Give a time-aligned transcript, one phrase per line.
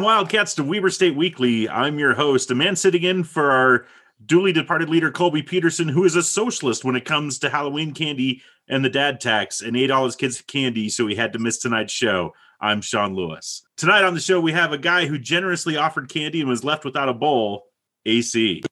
[0.00, 1.68] Welcome, Wildcats, to Weber State Weekly.
[1.68, 3.84] I'm your host, a man sitting in for our
[4.24, 8.40] duly departed leader, Colby Peterson, who is a socialist when it comes to Halloween candy
[8.66, 11.58] and the dad tax and ate all his kids' candy, so he had to miss
[11.58, 12.32] tonight's show.
[12.62, 13.62] I'm Sean Lewis.
[13.76, 16.86] Tonight on the show, we have a guy who generously offered candy and was left
[16.86, 17.64] without a bowl,
[18.06, 18.62] AC.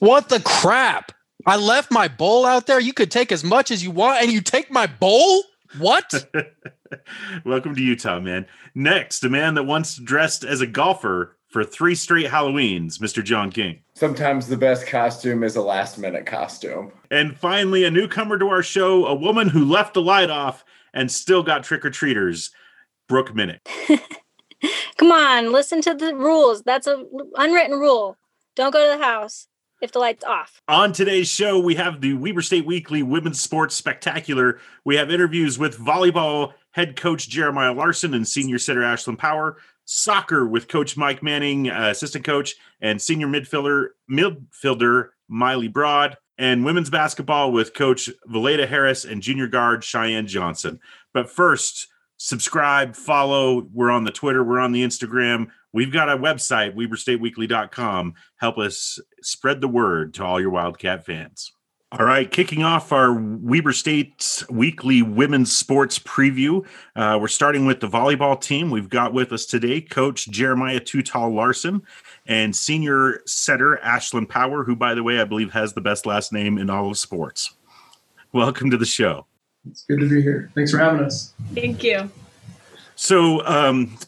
[0.00, 1.12] What the crap?
[1.46, 2.80] I left my bowl out there.
[2.80, 5.44] You could take as much as you want, and you take my bowl?
[5.78, 6.26] What?
[7.44, 8.46] Welcome to Utah, man.
[8.74, 13.22] Next, a man that once dressed as a golfer for three straight Halloweens, Mr.
[13.22, 13.80] John King.
[13.94, 16.92] Sometimes the best costume is a last minute costume.
[17.10, 21.10] And finally, a newcomer to our show, a woman who left the light off and
[21.10, 22.50] still got trick or treaters,
[23.08, 23.60] Brooke Minnick.
[24.96, 26.62] Come on, listen to the rules.
[26.62, 27.04] That's a
[27.36, 28.16] unwritten rule.
[28.54, 29.48] Don't go to the house
[29.82, 30.62] if the light's off.
[30.68, 34.60] On today's show, we have the Weber State Weekly Women's Sports Spectacular.
[34.84, 40.46] We have interviews with volleyball head coach Jeremiah Larson and senior setter Ashlyn Power, soccer
[40.46, 46.88] with coach Mike Manning, uh, assistant coach, and senior midfielder midfielder Miley Broad, and women's
[46.88, 50.78] basketball with coach Velaida Harris and junior guard Cheyenne Johnson.
[51.12, 51.88] But first,
[52.18, 53.66] subscribe, follow.
[53.72, 55.48] We're on the Twitter, we're on the Instagram.
[55.72, 58.14] We've got a website, WeberStateWeekly.com.
[58.36, 61.52] Help us spread the word to all your Wildcat fans.
[61.98, 66.64] All right, kicking off our Weber State's weekly women's sports preview.
[66.96, 68.70] Uh, we're starting with the volleyball team.
[68.70, 71.82] We've got with us today Coach Jeremiah Tutal Larson
[72.24, 76.32] and senior setter Ashlyn Power, who, by the way, I believe has the best last
[76.32, 77.52] name in all of sports.
[78.32, 79.26] Welcome to the show.
[79.68, 80.50] It's good to be here.
[80.54, 81.34] Thanks for having us.
[81.54, 82.10] Thank you.
[82.96, 83.98] So, um,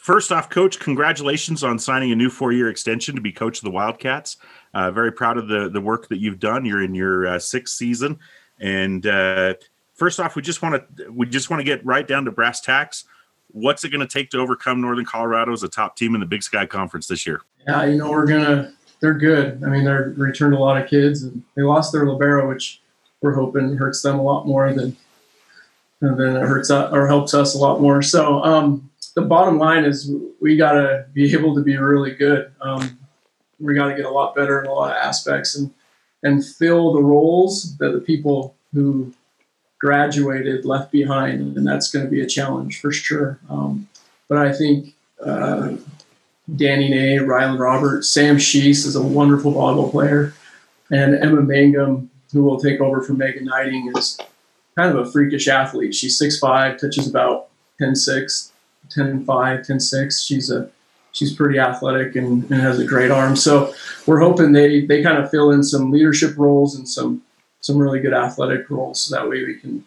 [0.00, 3.70] first off, Coach, congratulations on signing a new four-year extension to be coach of the
[3.70, 4.38] Wildcats.
[4.72, 6.64] Uh, very proud of the the work that you've done.
[6.64, 8.18] You're in your uh, sixth season,
[8.58, 9.54] and uh,
[9.94, 12.60] first off, we just want to we just want to get right down to brass
[12.60, 13.04] tacks.
[13.52, 16.26] What's it going to take to overcome Northern Colorado as a top team in the
[16.26, 17.42] Big Sky Conference this year?
[17.66, 18.72] Yeah, you know we're gonna.
[19.00, 19.64] They're good.
[19.64, 22.80] I mean, they're returned a lot of kids, and they lost their libero, which
[23.22, 24.96] we're hoping hurts them a lot more than
[26.00, 28.02] than it hurts us, or helps us a lot more.
[28.02, 30.10] So um, the bottom line is
[30.40, 32.52] we got to be able to be really good.
[32.60, 32.98] Um,
[33.58, 35.72] we got to get a lot better in a lot of aspects and
[36.22, 39.12] and fill the roles that the people who
[39.80, 43.38] graduated left behind, and that's going to be a challenge for sure.
[43.48, 43.88] Um,
[44.28, 44.94] but I think
[45.24, 45.76] uh,
[46.56, 50.34] Danny Nay, Rylan Roberts, Sam Sheese is a wonderful volleyball player,
[50.90, 54.18] and Emma Mangum, who will take over for Megan Knighting, is
[54.76, 55.94] kind of a freakish athlete.
[55.94, 57.48] She's 6'5", touches about
[57.80, 58.49] 10'6",
[58.90, 60.26] 10'5", 10'6".
[60.26, 60.70] She's a
[61.12, 63.36] she's pretty athletic and, and, has a great arm.
[63.36, 63.74] So
[64.06, 67.22] we're hoping they they kind of fill in some leadership roles and some
[67.60, 69.00] some really good athletic roles.
[69.00, 69.84] So that way we can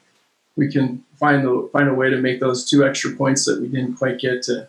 [0.56, 3.68] we can find the find a way to make those two extra points that we
[3.68, 4.68] didn't quite get to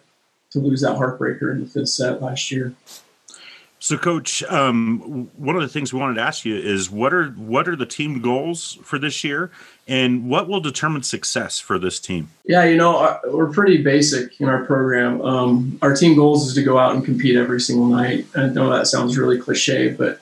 [0.51, 2.75] to lose that heartbreaker in the fifth set last year.
[3.85, 7.27] So, Coach, um, one of the things we wanted to ask you is what are
[7.33, 9.51] what are the team goals for this year,
[9.87, 12.31] and what will determine success for this team?
[12.47, 15.21] Yeah, you know, uh, we're pretty basic in our program.
[15.21, 18.25] Um, our team goals is to go out and compete every single night.
[18.35, 20.19] I know that sounds really cliche, but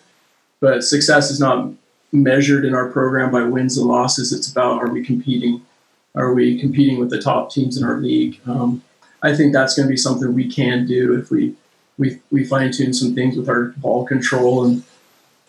[0.58, 1.70] but success is not
[2.10, 4.32] measured in our program by wins and losses.
[4.32, 5.64] It's about are we competing?
[6.16, 8.40] Are we competing with the top teams in our league?
[8.44, 8.82] Um,
[9.22, 11.54] I think that's going to be something we can do if we
[11.98, 14.82] we we fine tune some things with our ball control and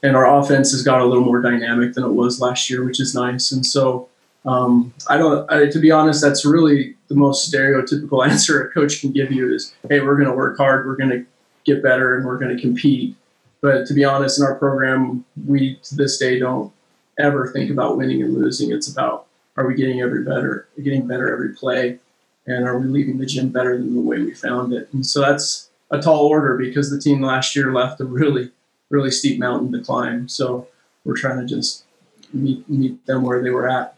[0.04, 3.00] and our offense has got a little more dynamic than it was last year, which
[3.00, 3.54] is nice.
[3.54, 4.09] And so
[4.46, 9.00] um, I don't, I, to be honest, that's really the most stereotypical answer a coach
[9.00, 11.25] can give you is, hey, we're going to work hard, we're going to
[11.63, 13.16] get better, and we're going to compete.
[13.62, 16.74] But to be honest, in our program, we to this day don't
[17.18, 18.74] ever think about winning and losing.
[18.74, 22.00] It's about are we getting every better, getting better every play,
[22.45, 24.90] and are we leaving the gym better than the way we found it?
[24.92, 28.51] And so that's a tall order because the team last year left a really,
[28.89, 30.27] really steep mountain to climb.
[30.27, 30.68] So
[31.06, 31.85] we're trying to just
[32.33, 33.95] meet meet them where they were at.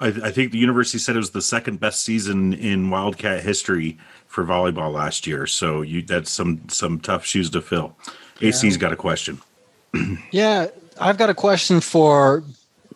[0.00, 3.96] I, I, think the university said it was the second best season in Wildcat history
[4.26, 5.46] for volleyball last year.
[5.46, 7.96] So you that's some some tough shoes to fill.
[8.40, 8.48] Yeah.
[8.48, 9.40] AC's got a question.
[10.30, 10.66] yeah,
[11.00, 12.44] I've got a question for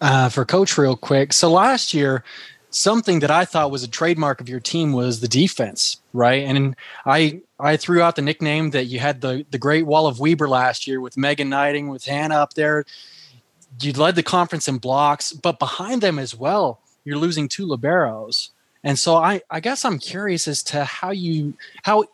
[0.00, 1.32] uh, for Coach real quick.
[1.32, 2.22] So last year,
[2.70, 6.44] something that I thought was a trademark of your team was the defense, right?
[6.44, 10.20] And I I threw out the nickname that you had the the Great Wall of
[10.20, 12.84] Weber last year with Megan Knighting, with Hannah up there.
[13.80, 18.50] You led the conference in blocks, but behind them as well, you're losing two liberos.
[18.82, 22.04] And so I I guess I'm curious as to how you how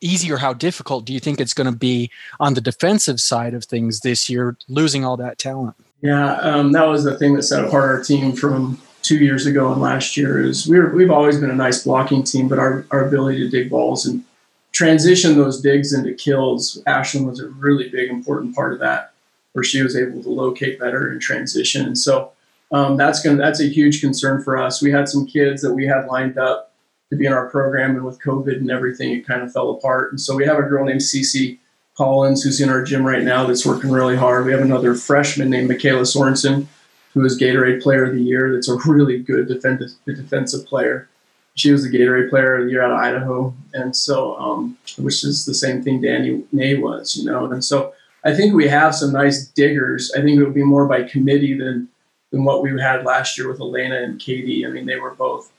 [0.00, 3.54] easy or how difficult do you think it's going to be on the defensive side
[3.54, 5.76] of things this year, losing all that talent?
[6.00, 8.80] Yeah, um, that was the thing that set apart our team from
[9.10, 10.40] two years ago and last year.
[10.40, 13.68] Is we we've always been a nice blocking team, but our, our ability to dig
[13.68, 14.22] balls and
[14.70, 19.12] transition those digs into kills, Ashlyn was a really big important part of that,
[19.52, 21.86] where she was able to locate better and transition.
[21.86, 22.30] And so
[22.70, 24.80] um, that's gonna that's a huge concern for us.
[24.80, 26.72] We had some kids that we had lined up
[27.10, 30.12] to be in our program, and with COVID and everything, it kind of fell apart.
[30.12, 31.58] And so we have a girl named Cece
[31.96, 34.46] Collins who's in our gym right now that's working really hard.
[34.46, 36.68] We have another freshman named Michaela Sorensen,
[37.14, 38.52] who is Gatorade Player of the Year.
[38.52, 41.08] That's a really good defensive defensive player.
[41.54, 45.24] She was the Gatorade Player of the Year out of Idaho, and so um, which
[45.24, 47.50] is the same thing Danny Nay was, you know.
[47.50, 47.92] And so
[48.24, 50.12] I think we have some nice diggers.
[50.16, 51.88] I think it would be more by committee than
[52.30, 54.64] than what we had last year with Elena and Katie.
[54.64, 55.50] I mean, they were both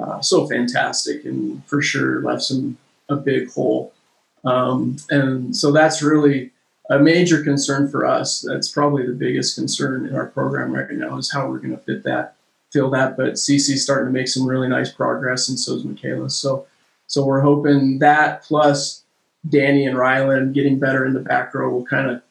[0.00, 3.92] uh, so fantastic and for sure left some a big hole.
[4.44, 6.50] Um, and so that's really
[6.90, 8.40] a major concern for us.
[8.40, 11.82] That's probably the biggest concern in our program right now is how we're going to
[11.82, 12.36] fit that,
[12.72, 13.16] fill that.
[13.16, 16.30] But Cece's starting to make some really nice progress, and so is Michaela.
[16.30, 16.66] So,
[17.06, 19.02] so we're hoping that plus
[19.48, 22.22] Danny and Rylan getting better in the back row will kind of,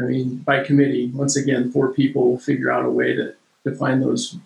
[0.00, 3.34] I mean, by committee, once again, four people will figure out a way to,
[3.64, 4.36] to find those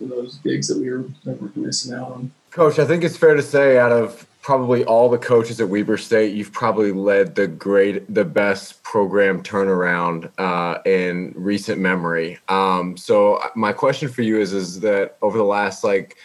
[0.00, 2.32] those digs that we were that we're missing out on.
[2.50, 5.96] Coach, I think it's fair to say out of probably all the coaches at Weber
[5.96, 12.38] State, you've probably led the great, the best program turnaround uh, in recent memory.
[12.48, 16.16] Um, so my question for you is, is that over the last like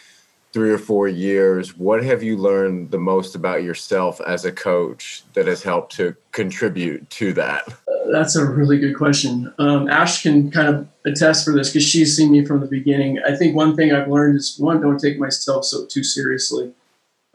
[0.54, 5.24] three or four years, what have you learned the most about yourself as a coach
[5.34, 7.64] that has helped to contribute to that?
[8.12, 9.52] That's a really good question.
[9.58, 13.18] Um, Ash can kind of attest for this because she's seen me from the beginning.
[13.26, 16.72] I think one thing I've learned is one, don't take myself so too seriously.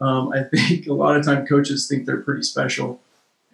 [0.00, 3.00] Um, I think a lot of time coaches think they're pretty special,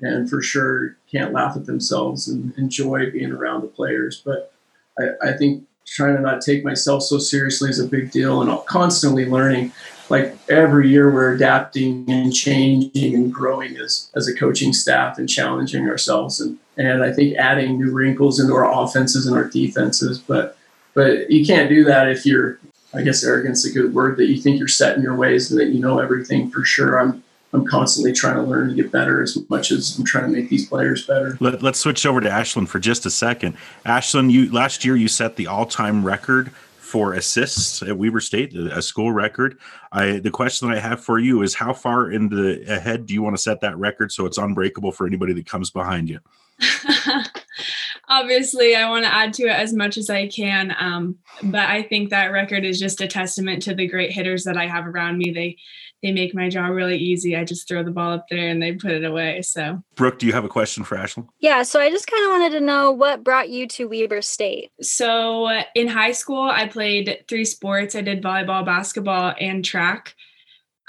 [0.01, 4.23] and for sure can't laugh at themselves and enjoy being around the players.
[4.25, 4.53] But
[4.99, 8.67] I, I think trying to not take myself so seriously is a big deal, and
[8.67, 9.73] constantly learning.
[10.09, 15.29] Like every year, we're adapting and changing and growing as as a coaching staff and
[15.29, 20.19] challenging ourselves, and and I think adding new wrinkles into our offenses and our defenses.
[20.21, 20.57] But
[20.95, 22.61] but you can't do that if you're
[22.97, 25.51] I guess arrogance is a good word that you think you're set in your ways
[25.51, 26.99] and that you know everything for sure.
[26.99, 27.23] I'm
[27.53, 30.51] I'm constantly trying to learn to get better as much as I'm trying to make
[30.51, 31.39] these players better.
[31.41, 33.57] Let, us switch over to Ashlyn for just a second.
[33.87, 38.83] Ashlyn, you last year you set the all-time record for assists at Weber State, a
[38.83, 39.59] school record.
[39.93, 43.15] I the question that I have for you is how far in the ahead do
[43.15, 46.21] you want to set that record so it's unbreakable for anybody that comes behind you?
[48.09, 50.75] obviously I want to add to it as much as I can.
[50.79, 54.57] Um, but I think that record is just a testament to the great hitters that
[54.57, 55.33] I have around me.
[55.33, 55.57] They
[56.03, 57.37] they make my job really easy.
[57.37, 59.41] I just throw the ball up there and they put it away.
[59.43, 61.27] So Brooke, do you have a question for Ashlyn?
[61.41, 64.71] Yeah, so I just kind of wanted to know what brought you to Weber State.
[64.83, 67.95] So in high school, I played three sports.
[67.95, 70.15] I did volleyball, basketball, and track.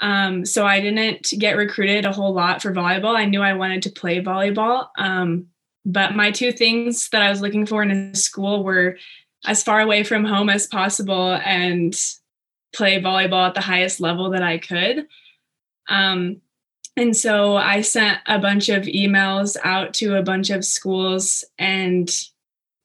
[0.00, 3.16] Um, so I didn't get recruited a whole lot for volleyball.
[3.16, 4.88] I knew I wanted to play volleyball.
[4.96, 5.48] Um,
[5.88, 8.98] but my two things that I was looking for in a school were
[9.46, 11.98] as far away from home as possible and
[12.74, 15.06] play volleyball at the highest level that I could.
[15.88, 16.42] Um,
[16.94, 22.10] and so I sent a bunch of emails out to a bunch of schools, and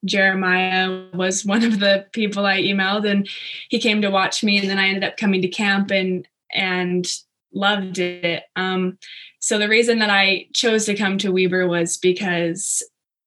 [0.05, 3.27] Jeremiah was one of the people I emailed, and
[3.67, 4.59] he came to watch me.
[4.59, 7.05] And then I ended up coming to camp and and
[7.53, 8.43] loved it.
[8.55, 8.97] Um,
[9.39, 12.81] so the reason that I chose to come to Weber was because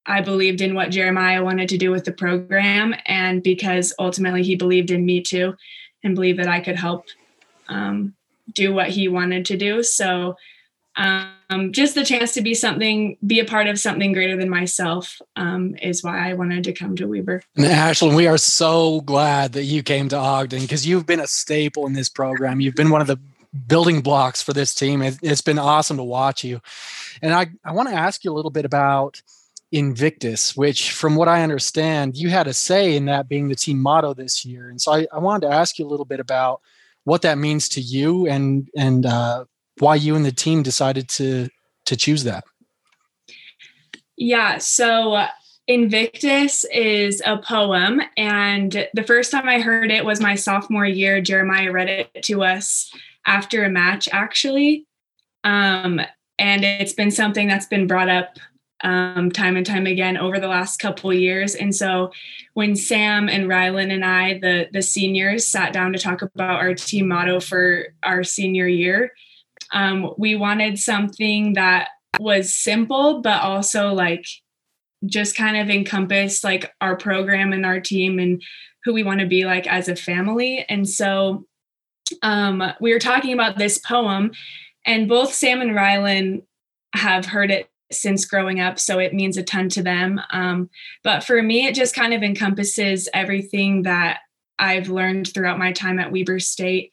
[0.06, 4.56] I believed in what Jeremiah wanted to do with the program, and because ultimately he
[4.56, 5.54] believed in me too,
[6.02, 7.06] and believed that I could help
[7.68, 8.14] um,
[8.52, 9.82] do what he wanted to do.
[9.82, 10.36] So,
[10.96, 15.20] um, just the chance to be something, be a part of something greater than myself,
[15.36, 17.42] um, is why I wanted to come to Weber.
[17.56, 21.26] And Ashlyn, we are so glad that you came to Ogden because you've been a
[21.26, 22.60] staple in this program.
[22.60, 23.18] You've been one of the
[23.66, 25.02] building blocks for this team.
[25.02, 26.60] It, has been awesome to watch you.
[27.20, 29.20] And I, I want to ask you a little bit about
[29.72, 33.80] Invictus, which, from what I understand, you had a say in that being the team
[33.80, 34.70] motto this year.
[34.70, 36.60] And so I, I wanted to ask you a little bit about
[37.04, 39.44] what that means to you and and uh,
[39.78, 41.48] why you and the team decided to
[41.86, 42.44] to choose that.
[44.16, 44.58] Yeah.
[44.58, 45.14] So.
[45.14, 45.28] Uh,
[45.68, 51.20] Invictus is a poem, and the first time I heard it was my sophomore year.
[51.20, 52.88] Jeremiah read it to us
[53.26, 54.86] after a match, actually.
[55.42, 56.00] Um,
[56.38, 58.38] and it's been something that's been brought up
[58.84, 61.54] um, time and time again over the last couple years.
[61.54, 62.12] And so
[62.54, 66.74] when Sam and Rylan and I, the the seniors, sat down to talk about our
[66.74, 69.12] team motto for our senior year,
[69.72, 71.88] um, we wanted something that
[72.20, 74.26] was simple, but also like
[75.04, 78.42] just kind of encompass like our program and our team and
[78.84, 80.64] who we want to be like as a family.
[80.68, 81.44] And so
[82.22, 84.32] um, we were talking about this poem
[84.86, 86.42] And both Sam and Rylan
[86.94, 90.20] have heard it since growing up, so it means a ton to them.
[90.30, 90.70] Um,
[91.02, 94.20] but for me, it just kind of encompasses everything that
[94.58, 96.92] I've learned throughout my time at Weber State.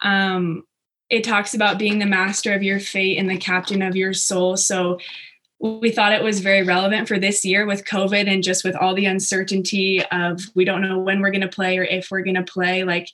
[0.00, 0.64] Um,
[1.10, 4.56] it talks about being the master of your fate and the captain of your soul.
[4.56, 4.98] So
[5.60, 8.94] we thought it was very relevant for this year with COVID and just with all
[8.94, 12.34] the uncertainty of we don't know when we're going to play or if we're going
[12.34, 12.82] to play.
[12.82, 13.08] Like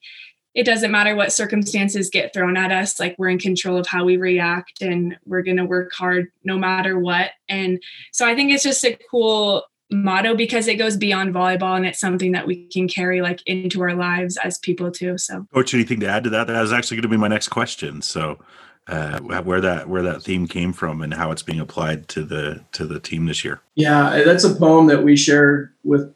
[0.59, 4.05] it doesn't matter what circumstances get thrown at us, like we're in control of how
[4.05, 7.31] we react and we're going to work hard no matter what.
[7.49, 9.63] And so I think it's just a cool
[9.93, 13.81] motto because it goes beyond volleyball and it's something that we can carry like into
[13.83, 15.47] our lives as people too so.
[15.55, 16.49] Coach anything to add to that?
[16.49, 18.03] That was actually going to be my next question.
[18.03, 18.41] So
[18.89, 22.65] uh, where that where that theme came from and how it's being applied to the
[22.73, 23.61] to the team this year.
[23.77, 26.13] Yeah that's a poem that we shared with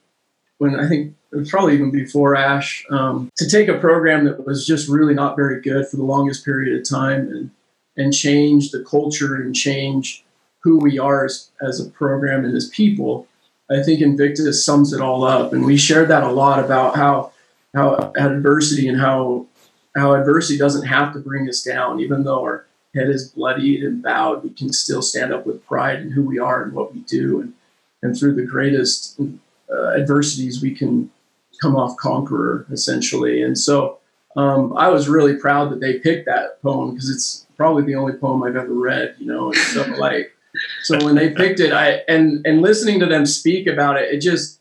[0.63, 4.47] when i think it was probably even before ash um, to take a program that
[4.47, 7.51] was just really not very good for the longest period of time and
[7.97, 10.25] and change the culture and change
[10.61, 13.27] who we are as, as a program and as people
[13.73, 15.53] I think Invictus sums it all up.
[15.53, 17.33] And we shared that a lot about how
[17.75, 19.47] how adversity and how
[19.97, 24.03] how adversity doesn't have to bring us down, even though our head is bloodied and
[24.03, 27.01] bowed, we can still stand up with pride in who we are and what we
[27.01, 27.41] do.
[27.41, 27.55] And
[28.03, 29.19] and through the greatest
[29.73, 31.11] uh, adversities, we can
[31.61, 33.43] come off conqueror essentially.
[33.43, 33.99] And so
[34.37, 38.15] um, I was really proud that they picked that poem because it's probably the only
[38.15, 39.17] poem I've ever read.
[39.19, 40.33] You know, and so like
[40.83, 44.21] so when they picked it, I and and listening to them speak about it, it
[44.21, 44.61] just,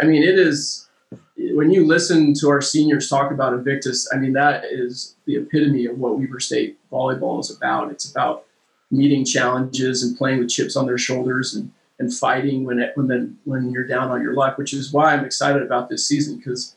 [0.00, 0.88] I mean, it is
[1.36, 5.86] when you listen to our seniors talk about Invictus, I mean, that is the epitome
[5.86, 7.90] of what Weber State volleyball is about.
[7.90, 8.44] It's about
[8.90, 13.08] meeting challenges and playing with chips on their shoulders and and fighting when it, when
[13.08, 16.36] then when you're down on your luck, which is why I'm excited about this season
[16.36, 16.74] because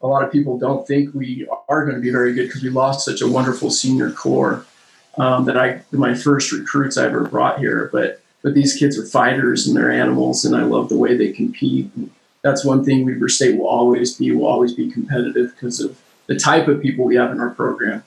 [0.00, 2.70] a lot of people don't think we are going to be very good because we
[2.70, 4.64] lost such a wonderful senior core
[5.16, 7.88] um, that I my first recruits I ever brought here.
[7.92, 11.32] But but these kids are fighters and they're animals, and I love the way they
[11.32, 11.90] compete.
[11.96, 12.10] And
[12.42, 14.30] that's one thing Weber State will always be.
[14.30, 18.04] Will always be competitive because of the type of people we have in our program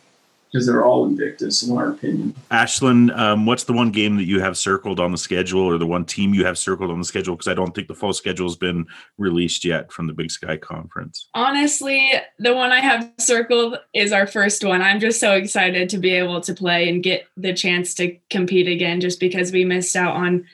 [0.51, 2.35] because they're all Invictus, in our opinion.
[2.51, 5.87] Ashlyn, um, what's the one game that you have circled on the schedule, or the
[5.87, 7.35] one team you have circled on the schedule?
[7.35, 8.85] Because I don't think the full schedule has been
[9.17, 11.29] released yet from the Big Sky Conference.
[11.33, 14.81] Honestly, the one I have circled is our first one.
[14.81, 18.67] I'm just so excited to be able to play and get the chance to compete
[18.67, 20.45] again, just because we missed out on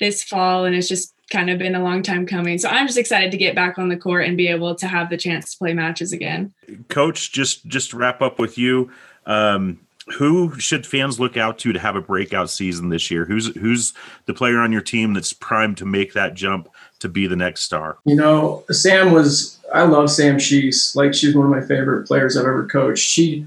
[0.00, 2.58] this fall, and it's just kind of been a long time coming.
[2.58, 5.10] So I'm just excited to get back on the court and be able to have
[5.10, 6.52] the chance to play matches again.
[6.88, 8.90] Coach, just just wrap up with you.
[9.26, 9.80] Um,
[10.18, 13.24] who should fans look out to to have a breakout season this year?
[13.24, 13.94] Who's who's
[14.26, 17.62] the player on your team that's primed to make that jump to be the next
[17.62, 17.98] star?
[18.04, 19.58] You know, Sam was.
[19.72, 20.94] I love Sam Sheese.
[20.94, 23.02] Like she's one of my favorite players I've ever coached.
[23.02, 23.46] She,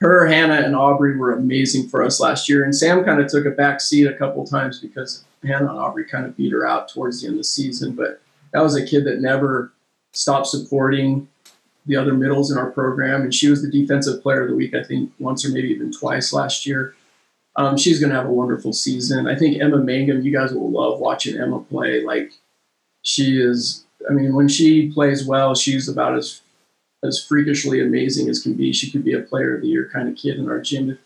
[0.00, 2.64] her, Hannah, and Aubrey were amazing for us last year.
[2.64, 6.04] And Sam kind of took a back seat a couple times because Hannah and Aubrey
[6.04, 7.94] kind of beat her out towards the end of the season.
[7.94, 8.20] But
[8.52, 9.72] that was a kid that never
[10.12, 11.28] stopped supporting
[11.86, 14.74] the other middles in our program, and she was the defensive player of the week,
[14.74, 16.94] I think, once or maybe even twice last year.
[17.56, 19.26] Um, she's going to have a wonderful season.
[19.26, 22.02] I think Emma Mangum, you guys will love watching Emma play.
[22.02, 22.32] Like
[23.02, 26.42] she is, I mean, when she plays well, she's about as
[27.02, 28.72] as freakishly amazing as can be.
[28.72, 30.98] She could be a player of the year kind of kid in our gym if,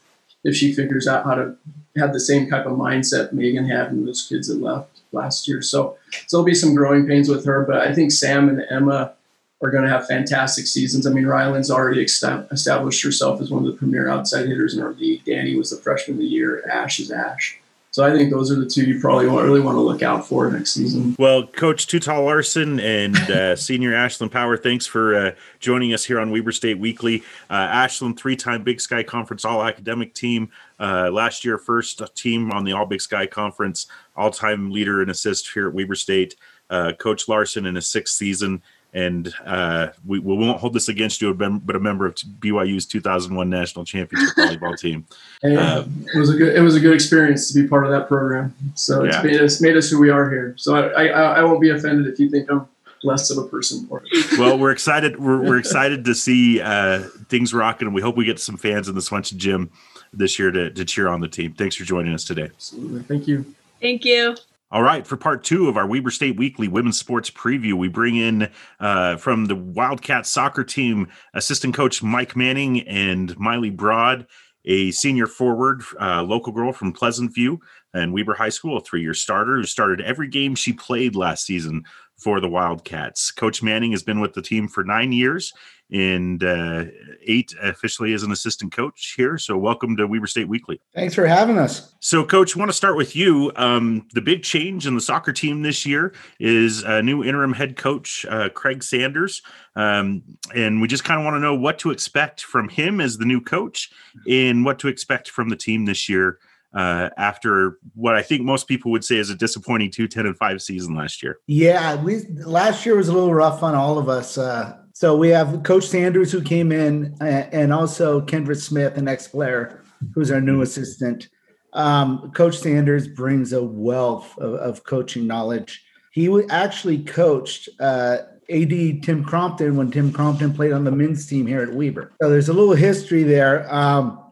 [0.43, 1.57] if she figures out how to
[1.97, 5.63] have the same type of mindset Megan had and those kids that left last year.
[5.63, 5.97] So,
[6.27, 9.15] so there'll be some growing pains with her, but I think Sam and Emma
[9.63, 11.07] are going to have fantastic seasons.
[11.07, 14.93] I mean, Rylan's already established herself as one of the premier outside hitters in our
[14.93, 15.25] league.
[15.25, 16.69] Danny was the freshman of the year.
[16.69, 17.59] Ash is Ash.
[17.95, 20.51] So I think those are the two you probably really want to look out for
[20.51, 21.15] next season.
[21.17, 26.19] Well, Coach Tutal Larson and uh, Senior Ashlyn Power, thanks for uh, joining us here
[26.19, 27.23] on Weber State Weekly.
[27.49, 30.51] Uh, Ashlyn, three-time Big Sky Conference All-Academic Team.
[30.81, 33.87] Uh, last year, first team on the All Big Sky Conference,
[34.17, 36.35] all-time leader in assists here at Weber State.
[36.71, 38.61] Uh, Coach Larson in his sixth season
[38.95, 43.51] and uh, we, we won't hold this against you, but a member of BYU's 2001
[43.51, 45.05] national championship volleyball team.
[45.43, 45.85] And uh,
[46.15, 48.55] it was a good it was a good experience to be part of that program.
[48.75, 49.23] So it's yeah.
[49.23, 50.55] made us made us who we are here.
[50.57, 52.69] So I, I, I won't be offended if you think I'm
[53.03, 54.27] less of a person for it.
[54.39, 55.19] Well, we're excited.
[55.19, 58.89] We're, we're excited to see uh, things rocking, and we hope we get some fans
[58.89, 59.71] in the Swenson Gym
[60.13, 61.53] this year to, to cheer on the team.
[61.53, 62.45] Thanks for joining us today.
[62.45, 63.03] Absolutely.
[63.03, 63.45] Thank you.
[63.81, 64.37] Thank you.
[64.75, 68.17] All right, for part two of our Weber State Weekly Women's Sports Preview, we bring
[68.17, 68.51] in
[68.81, 74.27] uh, from the Wildcat soccer team assistant coach Mike Manning and Miley Broad,
[74.65, 77.61] a senior forward, uh, local girl from Pleasant View
[77.93, 81.47] and Weber High School, a three year starter who started every game she played last
[81.47, 81.85] season
[82.17, 83.31] for the Wildcats.
[83.31, 85.53] Coach Manning has been with the team for nine years
[85.95, 86.87] and uh,
[87.23, 89.39] eight officially as an assistant coach here.
[89.39, 90.81] So, welcome to Weber State Weekly.
[90.93, 91.95] Thanks for having us.
[92.01, 93.53] So, Coach, want to start with you.
[93.55, 97.77] Um, the big change in the soccer team this year is a new interim head
[97.77, 99.41] coach, uh, Craig Sanders.
[99.77, 103.17] Um, and we just kind of want to know what to expect from him as
[103.17, 103.91] the new coach
[104.29, 106.41] and what to expect from the team this year
[106.75, 110.37] uh, after what I think most people would say is a disappointing 2 10 and
[110.37, 111.39] 5 season last year.
[111.47, 114.37] Yeah, we last year was a little rough on all of us.
[114.37, 119.27] Uh, so we have Coach Sanders who came in, and also Kendra Smith, an ex
[119.27, 119.83] player,
[120.15, 121.29] who's our new assistant.
[121.73, 125.85] Um, Coach Sanders brings a wealth of, of coaching knowledge.
[126.13, 131.45] He actually coached uh, AD Tim Crompton when Tim Crompton played on the men's team
[131.45, 132.13] here at Weber.
[132.23, 133.67] So there's a little history there.
[133.75, 134.23] Um,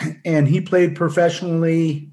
[0.24, 2.12] and he played professionally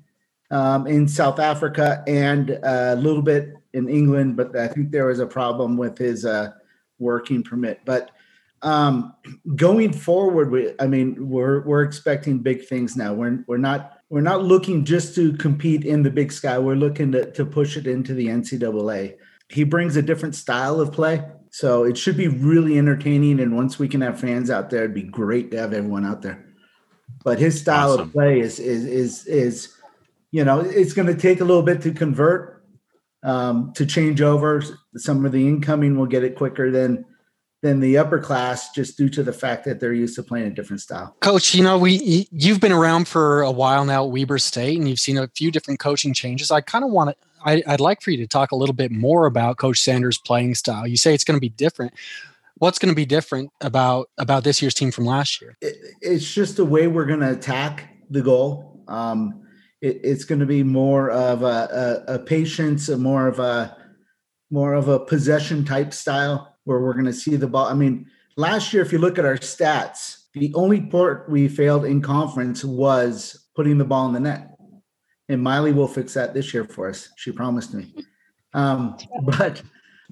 [0.50, 5.06] um, in South Africa and uh, a little bit in England, but I think there
[5.06, 6.54] was a problem with his uh,
[7.04, 7.82] working permit.
[7.86, 8.12] But
[8.62, 9.14] um,
[9.56, 13.14] going forward, we, I mean, we're we're expecting big things now.
[13.14, 16.58] We're we're not we're not looking just to compete in the Big Sky.
[16.58, 19.18] We're looking to to push it into the NCAA.
[19.50, 23.40] He brings a different style of play, so it should be really entertaining.
[23.40, 26.22] And once we can have fans out there, it'd be great to have everyone out
[26.22, 26.44] there
[27.24, 28.08] but his style awesome.
[28.08, 29.76] of play is is is is
[30.32, 32.53] you know it's going to take a little bit to convert
[33.24, 34.64] um, to change over.
[34.96, 37.06] Some of the incoming will get it quicker than
[37.62, 40.50] than the upper class just due to the fact that they're used to playing a
[40.50, 41.16] different style.
[41.22, 44.88] Coach you know we you've been around for a while now at weber state and
[44.88, 46.52] you've seen a few different coaching changes.
[46.52, 48.92] I kind of want to I, i'd like for you to talk a little bit
[48.92, 50.86] more about coach sanders playing style.
[50.86, 51.94] You say it's going to be different.
[52.58, 55.58] What's going to be different about about this year's team from last year?
[55.62, 58.84] It, it's just the way we're going to attack the goal.
[58.88, 59.43] Um,
[59.84, 63.78] it, it's going to be more of a, a, a, patience, a more of a
[64.50, 67.66] more of a possession type style where we're going to see the ball.
[67.66, 71.86] I mean, last year, if you look at our stats, the only part we failed
[71.86, 74.56] in conference was putting the ball in the net.
[75.28, 77.10] And Miley will fix that this year for us.
[77.18, 77.94] She promised me.
[78.54, 79.62] Um, but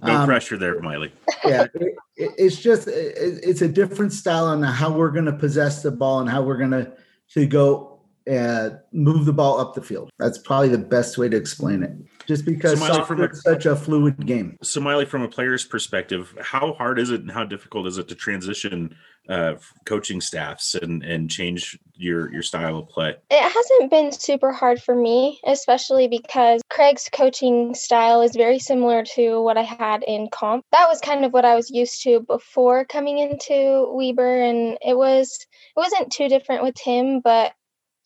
[0.04, 1.14] no um, pressure there, Miley.
[1.44, 5.34] Yeah, it, it, it's just it, it's a different style on how we're going to
[5.34, 6.92] possess the ball and how we're going to
[7.34, 7.91] to go
[8.30, 10.10] uh, move the ball up the field.
[10.20, 11.92] That's probably the best way to explain it.
[12.28, 14.58] Just because so soccer is such a fluid game.
[14.62, 18.08] So, Miley, from a player's perspective, how hard is it and how difficult is it
[18.10, 18.96] to transition
[19.30, 19.56] uh,
[19.86, 23.16] coaching staffs and and change your your style of play?
[23.30, 29.04] It hasn't been super hard for me, especially because Craig's coaching style is very similar
[29.16, 30.64] to what I had in comp.
[30.72, 34.96] That was kind of what I was used to before coming into Weber, and it
[34.96, 35.40] was
[35.76, 37.54] it wasn't too different with him, but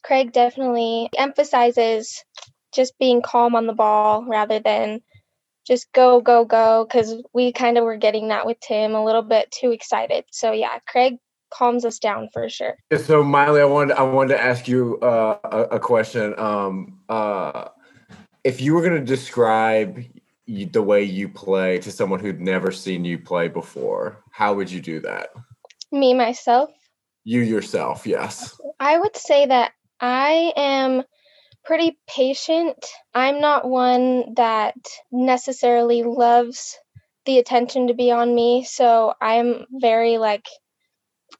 [0.06, 2.24] Craig definitely emphasizes
[2.74, 5.02] just being calm on the ball rather than
[5.66, 9.24] just go go go because we kind of were getting that with tim a little
[9.24, 10.26] bit too excited.
[10.32, 11.16] So yeah craig
[11.52, 12.76] calms us down for sure.
[12.96, 16.38] So miley i wanted i wanted to ask you uh, a, a, question.
[16.38, 17.70] Um, uh,
[18.44, 20.04] if you were going to describe
[20.48, 24.82] the way you play to someone who'd never seen you play before how would you
[24.82, 25.30] do that?
[25.92, 26.70] Me myself?
[27.24, 28.60] You yourself yes.
[28.80, 31.04] I would say that i am
[31.66, 32.78] pretty patient.
[33.14, 34.76] I'm not one that
[35.12, 36.78] necessarily loves
[37.26, 38.64] the attention to be on me.
[38.64, 40.46] So I'm very like,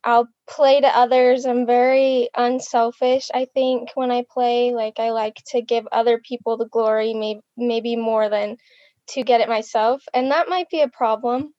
[0.04, 1.46] I'll play to others.
[1.46, 4.74] I'm very unselfish, I think, when I play.
[4.74, 8.58] Like, I like to give other people the glory, maybe, maybe more than
[9.10, 10.04] to get it myself.
[10.14, 11.54] And that might be a problem.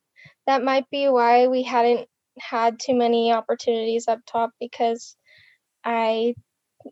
[0.46, 5.16] That might be why we hadn't had too many opportunities up top because
[5.84, 6.34] I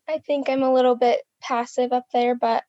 [0.08, 2.64] I think I'm a little bit passive up there, but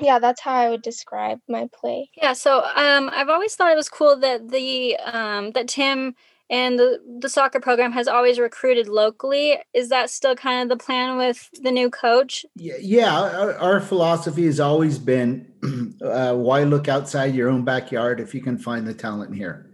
[0.00, 2.10] yeah, that's how I would describe my play.
[2.16, 6.14] Yeah, so um, I've always thought it was cool that the um, that Tim
[6.50, 9.58] and the, the soccer program has always recruited locally.
[9.72, 12.44] Is that still kind of the plan with the new coach?
[12.56, 15.50] Yeah, yeah our, our philosophy has always been
[16.04, 19.70] uh, why look outside your own backyard if you can find the talent here.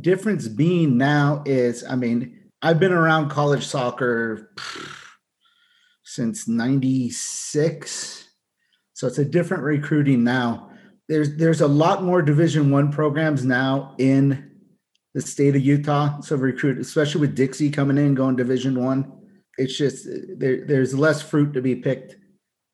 [0.00, 4.52] Difference being now is, I mean, I've been around college soccer
[6.14, 8.30] since 96
[9.00, 10.72] so it's a different recruiting now.
[11.08, 14.50] There's there's a lot more division one programs now in
[15.14, 16.20] the state of utah.
[16.20, 19.10] So recruit especially with dixie coming in going division one
[19.56, 22.16] it's just there, there's less fruit to be picked.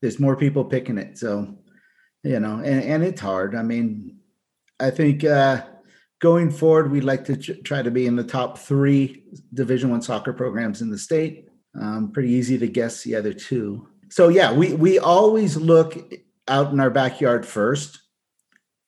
[0.02, 1.16] There's more people picking it.
[1.16, 1.58] So
[2.24, 3.54] you know and, and it's hard.
[3.54, 4.18] I mean
[4.80, 5.64] i think uh
[6.20, 9.22] going forward we'd like to try to be in the top three
[9.54, 11.46] division one soccer programs in the state
[11.80, 13.88] um, pretty easy to guess the other two.
[14.08, 15.96] So yeah, we we always look
[16.48, 18.00] out in our backyard first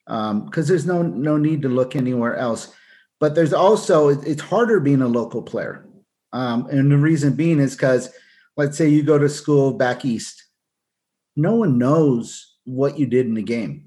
[0.06, 2.72] because um, there's no no need to look anywhere else.
[3.20, 5.84] but there's also it's harder being a local player.
[6.32, 8.10] Um, and the reason being is because
[8.56, 10.44] let's say you go to school back east,
[11.36, 13.86] no one knows what you did in the game.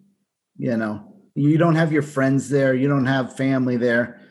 [0.57, 4.21] You know, you don't have your friends there, you don't have family there.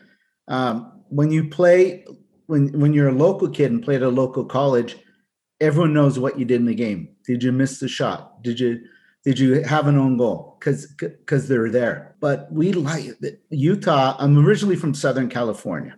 [0.47, 2.05] Um, when you play,
[2.51, 4.97] when when you're a local kid and play at a local college,
[5.61, 7.07] everyone knows what you did in the game.
[7.25, 8.43] Did you miss the shot?
[8.43, 8.81] Did you
[9.23, 10.57] did you have an own goal?
[10.59, 12.15] Because because they're there.
[12.19, 13.05] But we like
[13.49, 14.17] Utah.
[14.19, 15.97] I'm originally from Southern California,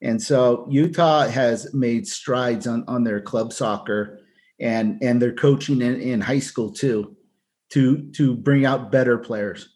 [0.00, 4.20] and so Utah has made strides on on their club soccer
[4.58, 7.14] and and their coaching in, in high school too,
[7.72, 9.68] to to bring out better players.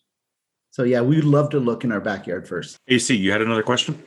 [0.71, 2.79] So yeah, we'd love to look in our backyard first.
[2.89, 4.03] AC, you had another question?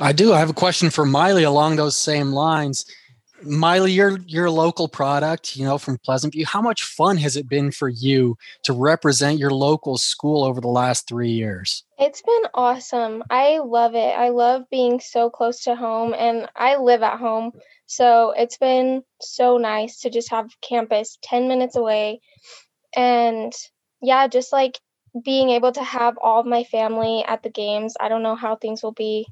[0.00, 0.32] I do.
[0.32, 2.84] I have a question for Miley along those same lines.
[3.42, 6.44] Miley, you're a local product, you know, from Pleasant View.
[6.44, 10.66] How much fun has it been for you to represent your local school over the
[10.66, 11.84] last three years?
[11.98, 13.22] It's been awesome.
[13.30, 14.18] I love it.
[14.18, 17.52] I love being so close to home, and I live at home,
[17.86, 22.20] so it's been so nice to just have campus ten minutes away,
[22.96, 23.52] and
[24.02, 24.80] yeah, just like
[25.24, 27.94] being able to have all of my family at the games.
[28.00, 29.28] I don't know how things will be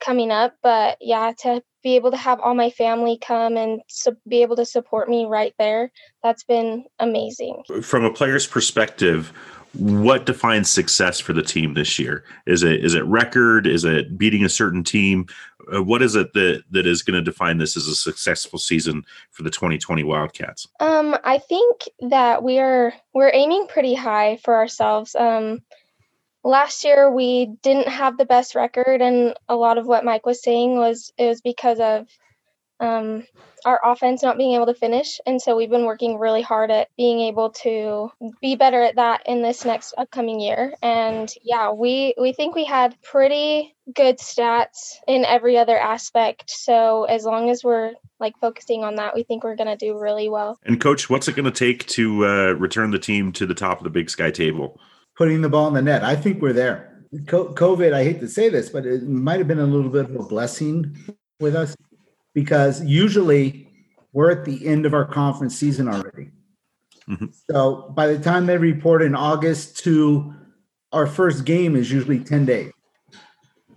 [0.00, 4.16] coming up, but yeah, to be able to have all my family come and su-
[4.28, 5.90] be able to support me right there,
[6.22, 7.62] that's been amazing.
[7.82, 9.32] From a player's perspective,
[9.74, 12.24] what defines success for the team this year?
[12.46, 13.66] Is it is it record?
[13.66, 15.26] Is it beating a certain team?
[15.72, 19.04] Uh, what is it that that is going to define this as a successful season
[19.30, 20.66] for the 2020 Wildcats?
[20.80, 25.14] Um, I think that we are we're aiming pretty high for ourselves.
[25.14, 25.60] Um,
[26.44, 30.42] last year we didn't have the best record and a lot of what mike was
[30.42, 32.06] saying was it was because of
[32.80, 33.24] um,
[33.66, 35.20] our offense not being able to finish.
[35.26, 39.22] And so we've been working really hard at being able to be better at that
[39.26, 40.72] in this next upcoming year.
[40.82, 46.50] And yeah we we think we had pretty good stats in every other aspect.
[46.50, 49.98] So as long as we're like focusing on that we think we're going to do
[49.98, 50.58] really well.
[50.64, 53.78] And coach what's it going to take to uh, return the team to the top
[53.78, 54.80] of the big sky table
[55.20, 56.02] putting the ball in the net.
[56.02, 57.04] I think we're there.
[57.14, 60.16] COVID, I hate to say this, but it might have been a little bit of
[60.16, 60.96] a blessing
[61.40, 61.76] with us
[62.32, 63.68] because usually
[64.14, 66.30] we're at the end of our conference season already.
[67.06, 67.26] Mm-hmm.
[67.50, 70.32] So by the time they report in August to
[70.90, 72.72] our first game is usually 10 days.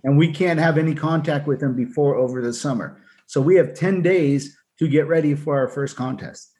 [0.02, 3.02] And we can't have any contact with them before over the summer.
[3.26, 6.54] So we have 10 days to get ready for our first contest.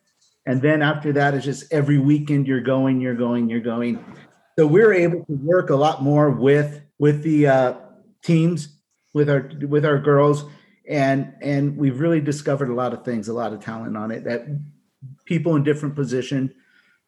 [0.44, 4.05] And then after that, it's just every weekend you're going, you're going, you're going.
[4.58, 7.74] So we're able to work a lot more with with the uh,
[8.22, 8.78] teams,
[9.12, 10.44] with our with our girls,
[10.88, 14.24] and and we've really discovered a lot of things, a lot of talent on it.
[14.24, 14.46] That
[15.24, 16.54] people in different position.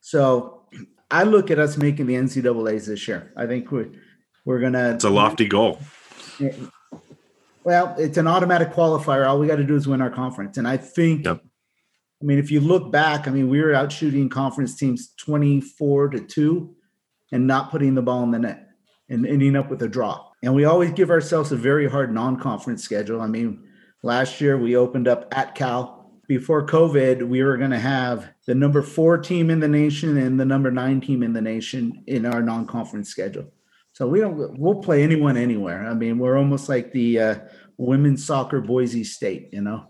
[0.01, 0.63] So
[1.11, 3.33] I look at us making the NCAA's this year.
[3.37, 3.91] I think we're
[4.45, 4.95] we're gonna.
[4.95, 5.79] It's a lofty goal.
[7.63, 9.27] Well, it's an automatic qualifier.
[9.27, 11.27] All we got to do is win our conference, and I think.
[11.27, 11.43] Yep.
[12.23, 16.09] I mean, if you look back, I mean, we were out shooting conference teams twenty-four
[16.09, 16.76] to two
[17.33, 18.69] and not putting the ball in the net
[19.09, 20.29] and ending up with a draw.
[20.43, 23.21] And we always give ourselves a very hard non-conference schedule.
[23.21, 23.65] I mean,
[24.03, 25.95] last year we opened up at Cal.
[26.29, 30.41] Before COVID, we were going to have the number four team in the nation and
[30.41, 33.53] the number nine team in the nation in our non-conference schedule.
[33.93, 34.59] So we don't.
[34.59, 35.87] We'll play anyone anywhere.
[35.87, 37.35] I mean, we're almost like the uh,
[37.79, 39.51] women's soccer Boise State.
[39.53, 39.87] You know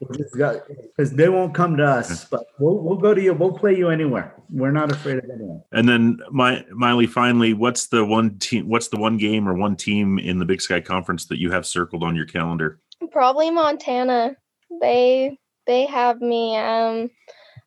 [0.00, 3.34] because they won't come to us, but we'll we'll go to you.
[3.34, 4.34] We'll play you anywhere.
[4.50, 5.62] We're not afraid of anyone.
[5.72, 8.68] And then, my Miley, finally, what's the one team?
[8.68, 11.66] What's the one game or one team in the Big Sky Conference that you have
[11.66, 12.78] circled on your calendar?
[13.12, 14.36] Probably Montana.
[14.80, 16.56] They they have me.
[16.56, 17.10] Um,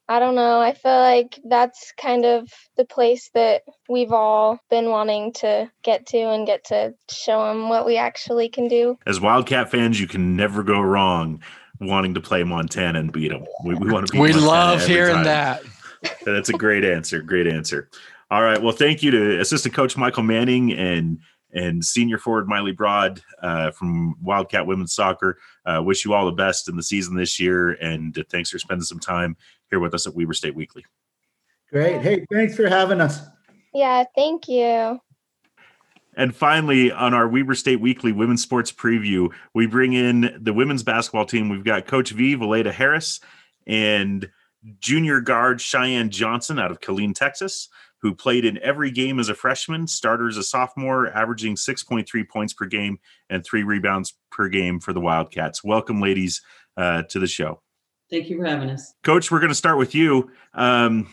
[0.10, 0.60] I don't know.
[0.60, 6.08] I feel like that's kind of the place that we've all been wanting to get
[6.08, 8.98] to and get to show them what we actually can do.
[9.06, 11.42] As Wildcat fans, you can never go wrong
[11.88, 13.46] wanting to play Montana and beat them.
[13.64, 14.20] We, we want to.
[14.20, 15.24] we Montana love hearing time.
[15.26, 15.64] that.
[16.26, 17.22] That's a great answer.
[17.22, 17.90] Great answer.
[18.30, 18.62] All right.
[18.62, 21.20] Well, thank you to assistant coach Michael Manning and
[21.54, 25.38] and senior forward Miley Broad uh, from Wildcat Women's Soccer.
[25.66, 28.58] Uh, wish you all the best in the season this year, and uh, thanks for
[28.58, 29.38] spending some time
[29.70, 30.84] here with us at Weber State Weekly.
[31.72, 32.02] Great.
[32.02, 33.20] Hey, thanks for having us.
[33.74, 35.00] Yeah, thank you.
[36.16, 40.84] And finally, on our Weber State Weekly Women's Sports Preview, we bring in the women's
[40.84, 41.50] basketball team.
[41.50, 43.20] We've got Coach V, Velaida Harris,
[43.66, 44.30] and
[44.80, 47.70] junior guard Cheyenne Johnson out of Killeen, Texas,
[48.02, 52.54] who played in every game as a freshman, starter as a sophomore, averaging 6.3 points
[52.54, 53.00] per game
[53.30, 55.64] and three rebounds per game for the Wildcats.
[55.64, 56.42] Welcome, ladies,
[56.78, 57.62] uh, to the show.
[58.10, 58.94] Thank you for having us.
[59.04, 60.30] Coach, we're going to start with you.
[60.54, 61.08] Um,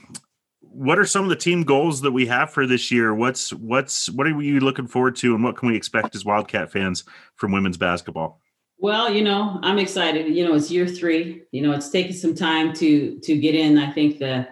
[0.72, 3.14] what are some of the team goals that we have for this year?
[3.14, 6.70] What's what's what are you looking forward to, and what can we expect as Wildcat
[6.70, 7.04] fans
[7.36, 8.40] from women's basketball?
[8.78, 10.34] Well, you know, I'm excited.
[10.34, 11.42] You know, it's year three.
[11.52, 13.78] You know, it's taken some time to to get in.
[13.78, 14.48] I think the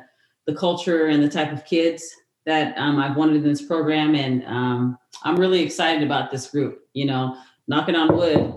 [0.46, 2.04] the culture and the type of kids
[2.46, 6.81] that um, I've wanted in this program, and um, I'm really excited about this group.
[6.94, 7.37] You know,
[7.68, 8.54] knocking on wood,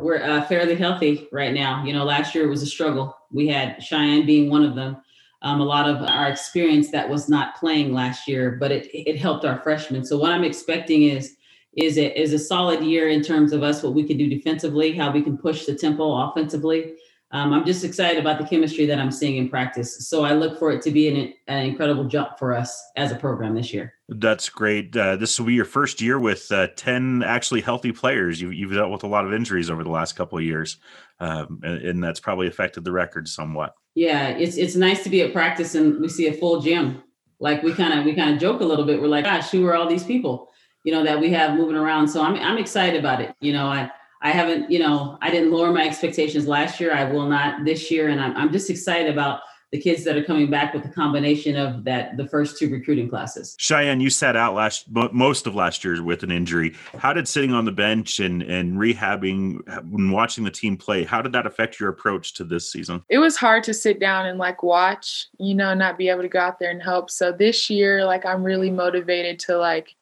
[0.00, 1.84] we're uh, fairly healthy right now.
[1.84, 3.14] You know, last year was a struggle.
[3.30, 4.96] We had Cheyenne being one of them.
[5.42, 9.16] Um, a lot of our experience that was not playing last year, but it it
[9.16, 10.04] helped our freshmen.
[10.04, 11.36] So what I'm expecting is
[11.76, 15.12] is is a solid year in terms of us what we can do defensively, how
[15.12, 16.94] we can push the tempo offensively.
[17.30, 20.08] Um, I'm just excited about the chemistry that I'm seeing in practice.
[20.08, 23.16] So I look for it to be an, an incredible jump for us as a
[23.16, 23.92] program this year.
[24.08, 24.96] That's great.
[24.96, 28.40] Uh, this will be your first year with uh, 10 actually healthy players.
[28.40, 30.78] You, have dealt with a lot of injuries over the last couple of years,
[31.20, 33.74] um, and, and, that's probably affected the record somewhat.
[33.94, 37.02] Yeah, it's it's nice to be at practice and we see a full gym.
[37.40, 39.00] Like we kind of we kind of joke a little bit.
[39.00, 40.48] We're like, gosh, who are all these people?
[40.84, 42.08] You know that we have moving around.
[42.08, 43.34] So I'm I'm excited about it.
[43.40, 46.92] You know, I I haven't, you know, I didn't lower my expectations last year.
[46.94, 48.08] I will not this year.
[48.08, 51.54] And I'm, I'm just excited about the kids that are coming back with the combination
[51.56, 53.54] of that the first two recruiting classes.
[53.58, 56.74] Cheyenne, you sat out last most of last year with an injury.
[56.96, 61.20] How did sitting on the bench and and rehabbing and watching the team play, how
[61.20, 63.02] did that affect your approach to this season?
[63.08, 66.28] It was hard to sit down and like watch, you know, not be able to
[66.28, 67.10] go out there and help.
[67.10, 69.94] So this year, like I'm really motivated to like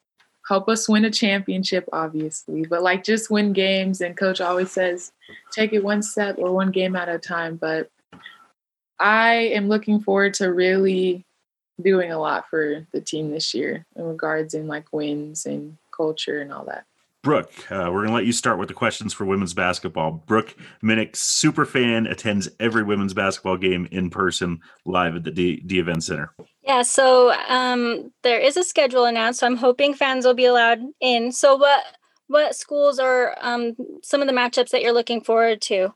[0.47, 4.01] help us win a championship, obviously, but like just win games.
[4.01, 5.11] And coach always says,
[5.51, 7.57] take it one step or one game at a time.
[7.57, 7.89] But
[8.99, 11.25] I am looking forward to really
[11.81, 16.39] doing a lot for the team this year in regards in like wins and culture
[16.39, 16.85] and all that.
[17.27, 20.11] Brooke, uh, we're going to let you start with the questions for women's basketball.
[20.11, 25.57] Brooke Minnick, super fan, attends every women's basketball game in person live at the D,
[25.57, 26.33] Dee Event Center.
[26.63, 29.41] Yeah, so um, there is a schedule announced.
[29.41, 31.33] So I'm hoping fans will be allowed in.
[31.33, 31.83] So what
[32.27, 35.93] what schools are um, some of the matchups that you're looking forward to?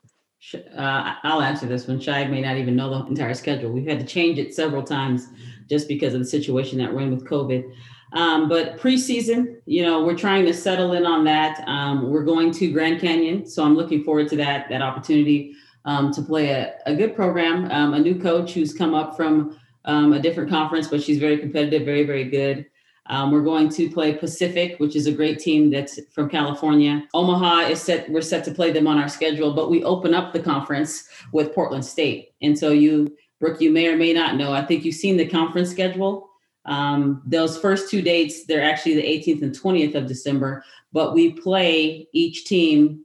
[0.75, 2.01] Uh, I'll answer this one.
[2.01, 3.71] Shai may not even know the entire schedule.
[3.71, 5.29] We've had to change it several times
[5.69, 7.71] just because of the situation that we're in with COVID.
[8.13, 11.63] Um, but preseason, you know, we're trying to settle in on that.
[11.67, 15.53] Um, we're going to Grand Canyon, so I'm looking forward to that that opportunity
[15.85, 17.71] um, to play a, a good program.
[17.71, 21.37] Um, a new coach who's come up from um, a different conference, but she's very
[21.37, 22.65] competitive, very very good.
[23.07, 27.03] Um, we're going to play Pacific, which is a great team that's from California.
[27.13, 28.09] Omaha is set.
[28.09, 31.55] We're set to play them on our schedule, but we open up the conference with
[31.55, 34.51] Portland State, and so you, Brooke, you may or may not know.
[34.51, 36.30] I think you've seen the conference schedule.
[36.65, 41.31] Um, those first two dates, they're actually the 18th and 20th of December, but we
[41.31, 43.03] play each team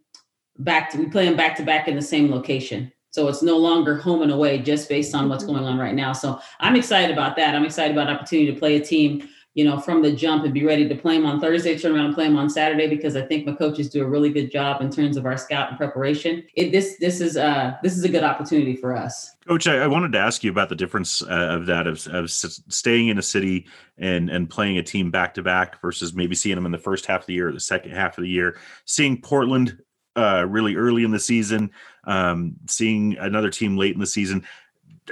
[0.58, 2.92] back to, we play them back to back in the same location.
[3.10, 6.12] So it's no longer home and away just based on what's going on right now.
[6.12, 7.54] So I'm excited about that.
[7.54, 10.66] I'm excited about opportunity to play a team you know, from the jump and be
[10.66, 13.22] ready to play them on Thursday, turn around and play them on Saturday because I
[13.22, 16.44] think my coaches do a really good job in terms of our scout and preparation.
[16.54, 19.35] It, this this is uh this is a good opportunity for us.
[19.46, 22.30] Coach, I, I wanted to ask you about the difference uh, of that of, of
[22.30, 26.56] staying in a city and and playing a team back to back versus maybe seeing
[26.56, 28.58] them in the first half of the year or the second half of the year.
[28.86, 29.78] Seeing Portland
[30.16, 31.70] uh, really early in the season,
[32.04, 34.44] um, seeing another team late in the season.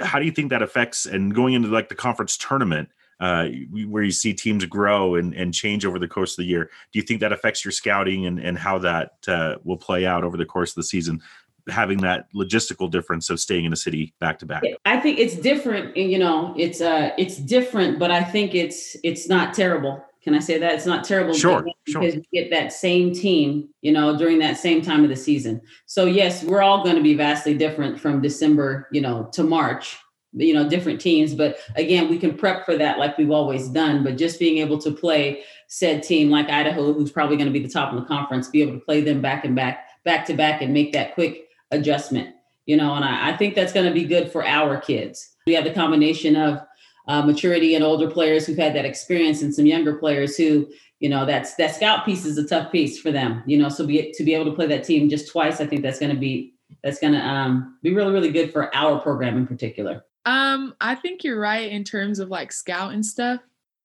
[0.01, 2.89] How do you think that affects and going into like the conference tournament?
[3.19, 3.47] uh,
[3.87, 6.69] where you see teams grow and, and change over the course of the year.
[6.91, 10.23] Do you think that affects your scouting and, and how that uh, will play out
[10.23, 11.21] over the course of the season?
[11.69, 14.63] Having that logistical difference of staying in a city back to back?
[14.85, 19.27] I think it's different you know it's uh it's different but i think it's it's
[19.27, 20.03] not terrible.
[20.23, 20.73] Can i say that?
[20.73, 22.21] It's not terrible sure because sure.
[22.21, 25.61] we get that same team you know during that same time of the season.
[25.85, 29.97] So yes we're all going to be vastly different from december you know to march
[30.33, 31.33] you know different teams.
[31.33, 34.77] But again we can prep for that like we've always done but just being able
[34.79, 38.05] to play said team like idaho who's probably going to be the top in the
[38.05, 41.15] conference be able to play them back and back back to back and make that
[41.15, 44.77] quick adjustment you know and i, I think that's going to be good for our
[44.77, 46.61] kids we have the combination of
[47.07, 50.67] uh, maturity and older players who've had that experience and some younger players who
[50.99, 53.85] you know that's that scout piece is a tough piece for them you know so
[53.85, 56.19] be to be able to play that team just twice i think that's going to
[56.19, 60.73] be that's going to um, be really really good for our program in particular um,
[60.81, 63.41] I think you're right in terms of like scout and stuff.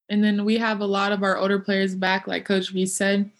[0.09, 3.31] And then we have a lot of our older players back, like Coach V said.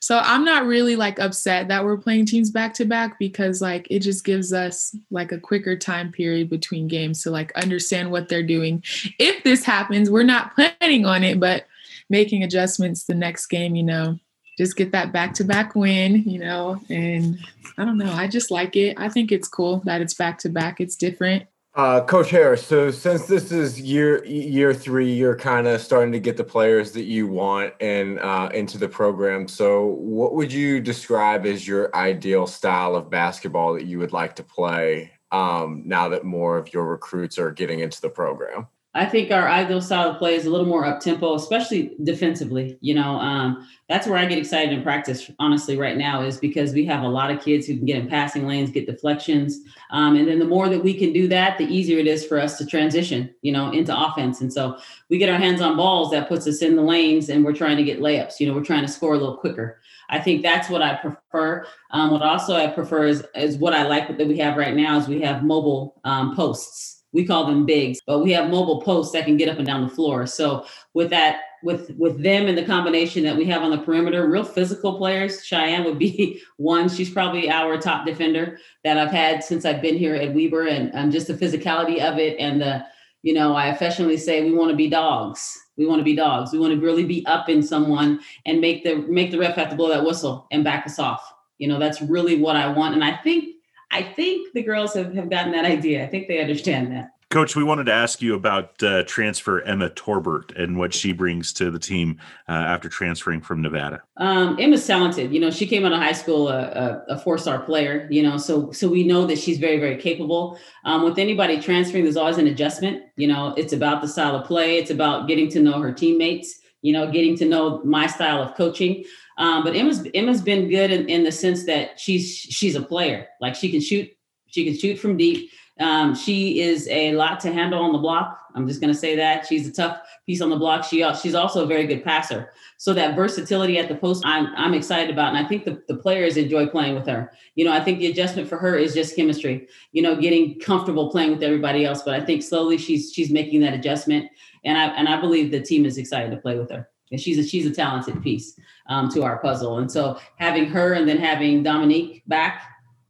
[0.00, 3.86] So I'm not really like upset that we're playing teams back to back because like
[3.90, 8.28] it just gives us like a quicker time period between games to like understand what
[8.28, 8.82] they're doing.
[9.18, 11.66] If this happens, we're not planning on it, but
[12.10, 14.18] making adjustments the next game, you know,
[14.56, 17.38] just get that back to back win, you know, and
[17.76, 18.98] I don't know, I just like it.
[18.98, 20.80] I think it's cool that it's back to back.
[20.80, 25.80] It's different Uh, Coach Harris, so since this is year year three, you're kind of
[25.80, 29.46] starting to get the players that you want and uh, into the program.
[29.46, 34.34] So, what would you describe as your ideal style of basketball that you would like
[34.36, 38.66] to play um, now that more of your recruits are getting into the program?
[38.94, 42.78] I think our ideal style of play is a little more up tempo, especially defensively.
[42.80, 45.30] You know, um, that's where I get excited in practice.
[45.38, 48.08] Honestly, right now is because we have a lot of kids who can get in
[48.08, 51.66] passing lanes, get deflections, um, and then the more that we can do that, the
[51.66, 53.32] easier it is for us to transition.
[53.42, 54.40] You know, into offense.
[54.40, 54.78] And so
[55.10, 57.76] we get our hands on balls that puts us in the lanes, and we're trying
[57.76, 58.40] to get layups.
[58.40, 59.80] You know, we're trying to score a little quicker.
[60.08, 61.66] I think that's what I prefer.
[61.90, 64.96] Um, what also I prefer is, is what I like that we have right now
[64.98, 69.12] is we have mobile um, posts we call them bigs, but we have mobile posts
[69.12, 70.26] that can get up and down the floor.
[70.26, 74.28] So with that, with with them and the combination that we have on the perimeter,
[74.28, 75.44] real physical players.
[75.44, 76.88] Cheyenne would be one.
[76.88, 80.94] She's probably our top defender that I've had since I've been here at Weber, and,
[80.94, 82.86] and just the physicality of it and the,
[83.22, 85.58] you know, I affectionately say we want to be dogs.
[85.76, 86.52] We want to be dogs.
[86.52, 89.70] We want to really be up in someone and make the make the ref have
[89.70, 91.32] to blow that whistle and back us off.
[91.58, 92.94] You know, that's really what I want.
[92.94, 93.56] And I think
[93.90, 96.04] I think the girls have, have gotten that idea.
[96.04, 97.10] I think they understand that.
[97.30, 101.52] Coach, we wanted to ask you about uh, transfer Emma Torbert and what she brings
[101.52, 104.02] to the team uh, after transferring from Nevada.
[104.16, 105.30] Um, Emma's talented.
[105.30, 108.08] You know, she came out of high school a, a, a four-star player.
[108.10, 110.58] You know, so so we know that she's very very capable.
[110.86, 113.02] Um, with anybody transferring, there's always an adjustment.
[113.16, 114.78] You know, it's about the style of play.
[114.78, 116.54] It's about getting to know her teammates.
[116.80, 119.04] You know, getting to know my style of coaching.
[119.38, 123.26] Um, but Emma's Emma's been good in, in the sense that she's she's a player.
[123.40, 124.10] Like she can shoot,
[124.48, 125.50] she can shoot from deep.
[125.80, 128.36] Um, she is a lot to handle on the block.
[128.56, 130.84] I'm just going to say that she's a tough piece on the block.
[130.84, 132.50] She she's also a very good passer.
[132.78, 135.96] So that versatility at the post, I'm I'm excited about, and I think the, the
[135.96, 137.30] players enjoy playing with her.
[137.54, 139.68] You know, I think the adjustment for her is just chemistry.
[139.92, 142.02] You know, getting comfortable playing with everybody else.
[142.02, 144.28] But I think slowly she's she's making that adjustment,
[144.64, 146.88] and I and I believe the team is excited to play with her.
[147.10, 149.78] And she's a she's a talented piece um, to our puzzle.
[149.78, 152.62] And so having her and then having Dominique back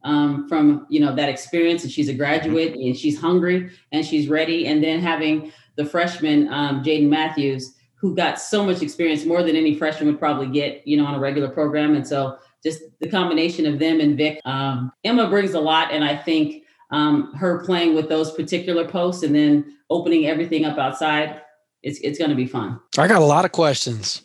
[0.03, 4.27] um, from you know that experience, and she's a graduate and she's hungry and she's
[4.27, 9.43] ready, and then having the freshman um, Jaden Matthews who got so much experience more
[9.43, 12.81] than any freshman would probably get you know on a regular program, and so just
[12.99, 17.33] the combination of them and Vic, um, Emma brings a lot, and I think um,
[17.35, 21.41] her playing with those particular posts and then opening everything up outside
[21.83, 22.79] it's it's going to be fun.
[22.97, 24.21] I got a lot of questions.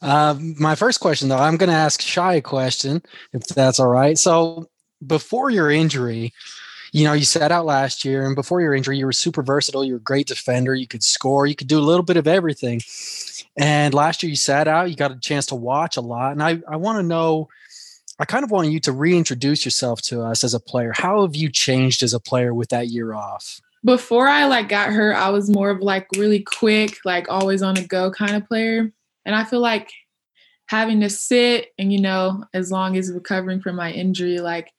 [0.00, 3.02] Uh, my first question, though, I'm going to ask Shy a question,
[3.32, 4.18] if that's all right.
[4.18, 4.68] So,
[5.06, 6.32] before your injury,
[6.92, 9.84] you know, you sat out last year, and before your injury, you were super versatile.
[9.84, 10.74] You were a great defender.
[10.74, 11.46] You could score.
[11.46, 12.80] You could do a little bit of everything.
[13.56, 14.90] And last year, you sat out.
[14.90, 16.32] You got a chance to watch a lot.
[16.32, 17.48] And I, I want to know.
[18.18, 20.92] I kind of want you to reintroduce yourself to us as a player.
[20.94, 23.60] How have you changed as a player with that year off?
[23.84, 27.74] Before I like got hurt, I was more of like really quick, like always on
[27.74, 28.92] the go kind of player.
[29.24, 29.90] And I feel like
[30.66, 34.72] having to sit and you know, as long as recovering from my injury, like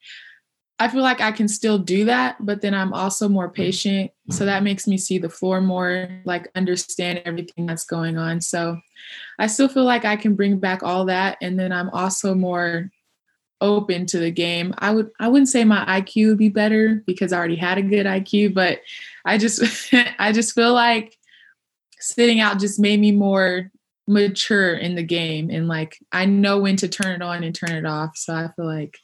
[0.78, 3.62] I feel like I can still do that, but then I'm also more mm-hmm.
[3.62, 4.10] patient.
[4.30, 4.64] So that mm-hmm.
[4.64, 8.40] makes me see the floor more, like understand everything that's going on.
[8.40, 8.80] So
[9.38, 11.36] I still feel like I can bring back all that.
[11.40, 12.90] And then I'm also more
[13.64, 14.74] open to the game.
[14.78, 17.82] I would I wouldn't say my IQ would be better because I already had a
[17.82, 18.80] good IQ, but
[19.24, 21.16] I just I just feel like
[21.98, 23.72] sitting out just made me more
[24.06, 27.72] mature in the game and like I know when to turn it on and turn
[27.72, 28.16] it off.
[28.16, 28.98] So I feel like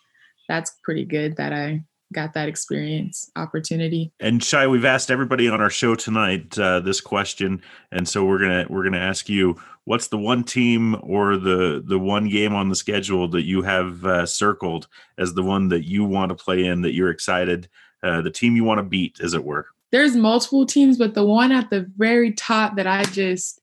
[0.47, 4.13] that's pretty good that I got that experience opportunity.
[4.21, 8.39] And Shy, we've asked everybody on our show tonight uh, this question, and so we're
[8.39, 12.69] gonna we're gonna ask you what's the one team or the the one game on
[12.69, 14.89] the schedule that you have uh, circled
[15.19, 17.69] as the one that you want to play in that you're excited
[18.03, 21.25] uh, the team you want to beat as it were there's multiple teams but the
[21.25, 23.61] one at the very top that i just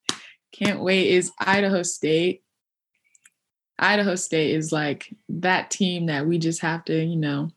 [0.52, 2.44] can't wait is idaho state
[3.80, 7.50] idaho state is like that team that we just have to you know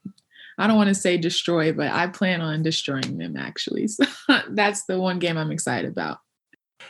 [0.61, 3.89] I don't want to say destroy, but I plan on destroying them actually.
[3.89, 4.05] So
[4.51, 6.19] that's the one game I'm excited about.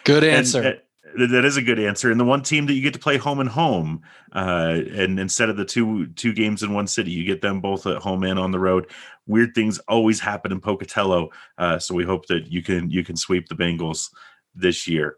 [0.05, 0.63] Good answer.
[0.63, 0.81] And,
[1.17, 2.11] that is a good answer.
[2.11, 4.03] And the one team that you get to play home and home,
[4.33, 7.87] uh, and instead of the two two games in one city, you get them both
[7.87, 8.89] at home and on the road.
[9.27, 13.17] Weird things always happen in Pocatello, uh, so we hope that you can you can
[13.17, 14.09] sweep the Bengals
[14.55, 15.17] this year.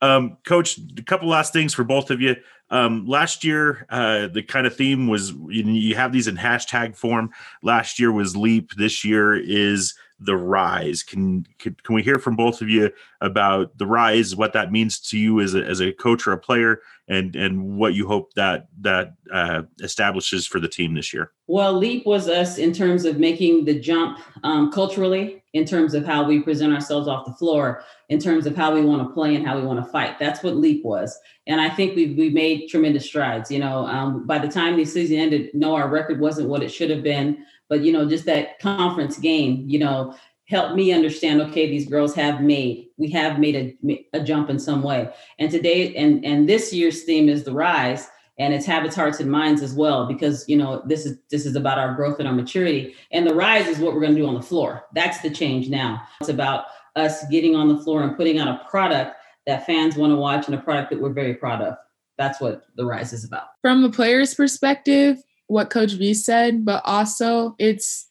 [0.00, 2.36] Um, Coach, a couple last things for both of you.
[2.70, 7.30] Um, last year, uh, the kind of theme was you, have these in hashtag form.
[7.62, 8.72] Last year was leap.
[8.76, 11.02] This year is the rise.
[11.02, 12.90] Can, can can we hear from both of you
[13.20, 16.38] about the rise, what that means to you as a as a coach or a
[16.38, 21.32] player, and and what you hope that that uh, establishes for the team this year?
[21.46, 26.04] Well, Leap was us in terms of making the jump um, culturally, in terms of
[26.04, 29.34] how we present ourselves off the floor, in terms of how we want to play
[29.34, 30.18] and how we want to fight.
[30.18, 33.50] That's what Leap was, and I think we we made tremendous strides.
[33.50, 36.70] You know, um, by the time the season ended, no, our record wasn't what it
[36.70, 40.14] should have been, but you know, just that conference game, you know,
[40.48, 41.40] helped me understand.
[41.42, 45.50] Okay, these girls have made we have made a a jump in some way, and
[45.50, 49.62] today and and this year's theme is the rise and it's habits hearts and minds
[49.62, 52.94] as well because you know this is this is about our growth and our maturity.
[53.12, 54.84] And the rise is what we're going to do on the floor.
[54.94, 56.02] That's the change now.
[56.20, 60.12] It's about us getting on the floor and putting out a product that fans want
[60.12, 61.76] to watch and a product that we're very proud of.
[62.16, 63.48] That's what the rise is about.
[63.62, 68.07] From the players perspective what coach v said but also it's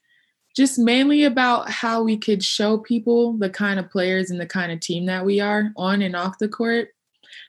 [0.57, 4.71] just mainly about how we could show people the kind of players and the kind
[4.71, 6.89] of team that we are on and off the court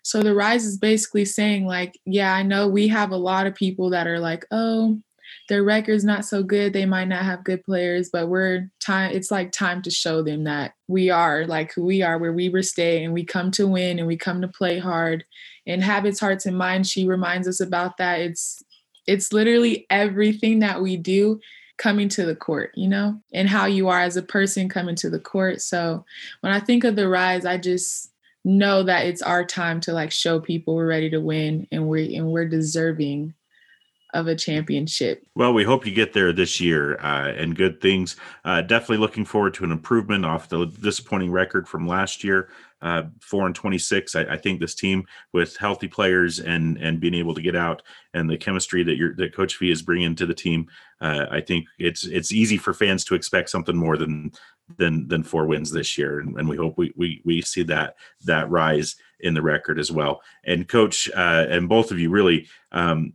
[0.02, 3.54] so the rise is basically saying, like, yeah, I know we have a lot of
[3.54, 5.00] people that are like, oh,
[5.48, 6.72] their record's not so good.
[6.72, 9.12] They might not have good players, but we're time.
[9.12, 12.62] It's like time to show them that we are like who we are, where Weber
[12.62, 15.24] State, and we come to win and we come to play hard.
[15.66, 16.90] And habits, hearts, and minds.
[16.90, 18.20] She reminds us about that.
[18.20, 18.62] It's
[19.06, 21.40] it's literally everything that we do
[21.78, 25.08] coming to the court, you know, and how you are as a person coming to
[25.08, 25.62] the court.
[25.62, 26.04] So
[26.40, 28.12] when I think of the rise, I just
[28.44, 32.16] know that it's our time to like show people we're ready to win and we
[32.16, 33.34] and we're deserving
[34.14, 35.26] of a championship.
[35.34, 38.16] Well, we hope you get there this year uh, and good things.
[38.44, 42.48] Uh, definitely looking forward to an improvement off the disappointing record from last year.
[42.80, 44.14] Uh, four and twenty six.
[44.14, 47.82] I, I, think this team with healthy players and and being able to get out
[48.14, 50.68] and the chemistry that your that Coach V is bringing to the team.
[51.00, 54.30] Uh, I think it's it's easy for fans to expect something more than
[54.76, 57.96] than than four wins this year, and, and we hope we, we we see that
[58.26, 60.22] that rise in the record as well.
[60.44, 62.46] And Coach uh, and both of you really.
[62.70, 63.14] Um,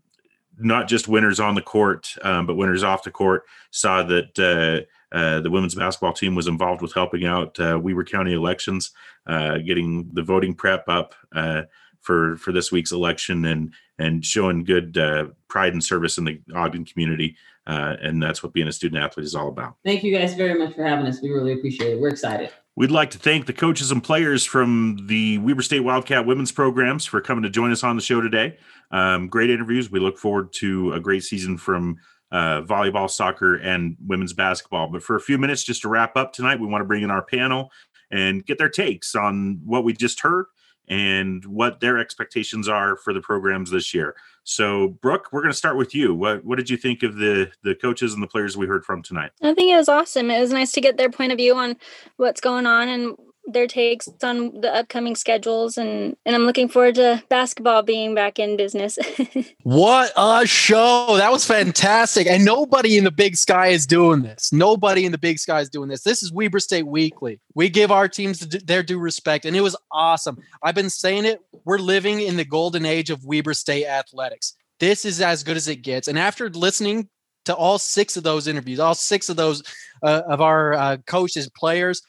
[0.60, 3.44] not just winners on the court, um, but winners off the court.
[3.72, 8.04] Saw that uh, uh, the women's basketball team was involved with helping out uh, Weber
[8.04, 8.92] County elections,
[9.28, 11.64] uh, getting the voting prep up uh,
[12.02, 16.42] for for this week's election, and and showing good uh, pride and service in the
[16.56, 17.36] Ogden community.
[17.66, 19.76] and that's what being a student athlete is all about.
[19.86, 21.22] Thank you guys very much for having us.
[21.22, 22.00] We really appreciate it.
[22.00, 22.50] We're excited.
[22.76, 27.06] We'd like to thank the coaches and players from the Weber State Wildcat women's programs
[27.06, 28.58] for coming to join us on the show today.
[28.90, 29.92] Um, great interviews.
[29.92, 31.98] We look forward to a great season from
[32.32, 34.88] uh, volleyball, soccer, and women's basketball.
[34.88, 37.12] But for a few minutes, just to wrap up tonight, we want to bring in
[37.12, 37.72] our panel
[38.10, 40.46] and get their takes on what we just heard
[40.88, 44.16] and what their expectations are for the programs this year.
[44.44, 46.14] So, Brooke, we're going to start with you.
[46.14, 49.02] What what did you think of the the coaches and the players we heard from
[49.02, 49.32] tonight?
[49.42, 50.30] I think it was awesome.
[50.30, 51.78] It was nice to get their point of view on
[52.18, 53.16] what's going on and
[53.46, 58.40] their takes on the upcoming schedules and and I'm looking forward to basketball being back
[58.40, 58.98] in business.
[59.64, 61.16] what a show.
[61.18, 62.28] That was fantastic.
[62.28, 64.54] And nobody in the big sky is doing this.
[64.54, 66.04] Nobody in the big sky is doing this.
[66.04, 67.40] This is Weber State Weekly.
[67.54, 70.38] We give our teams their due respect and it was awesome.
[70.62, 71.42] I've been saying it.
[71.66, 74.54] We're living in the golden age of Weber State athletics.
[74.80, 76.08] This is as good as it gets.
[76.08, 77.10] And after listening
[77.46, 79.64] to all six of those interviews, all six of those
[80.02, 82.02] uh, of our uh, coaches, players,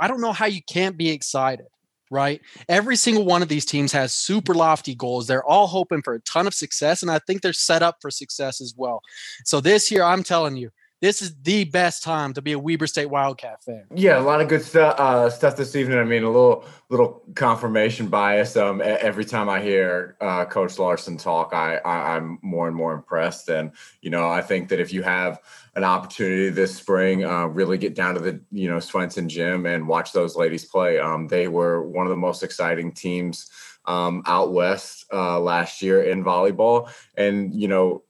[0.00, 1.66] I don't know how you can't be excited,
[2.10, 2.40] right?
[2.68, 5.26] Every single one of these teams has super lofty goals.
[5.26, 8.10] They're all hoping for a ton of success, and I think they're set up for
[8.10, 9.02] success as well.
[9.44, 10.70] So this year, I'm telling you,
[11.00, 13.84] this is the best time to be a Weber State Wildcat fan.
[13.94, 15.98] Yeah, a lot of good stuff uh, stuff this evening.
[15.98, 18.56] I mean, a little little confirmation bias.
[18.56, 22.92] Um, every time I hear uh, Coach Larsen talk, I, I am more and more
[22.92, 23.48] impressed.
[23.48, 23.72] And
[24.02, 25.40] you know, I think that if you have
[25.74, 29.88] an opportunity this spring, uh, really get down to the you know Swenson gym and
[29.88, 30.98] watch those ladies play.
[30.98, 33.50] Um, they were one of the most exciting teams
[33.86, 38.02] um, out west uh, last year in volleyball, and you know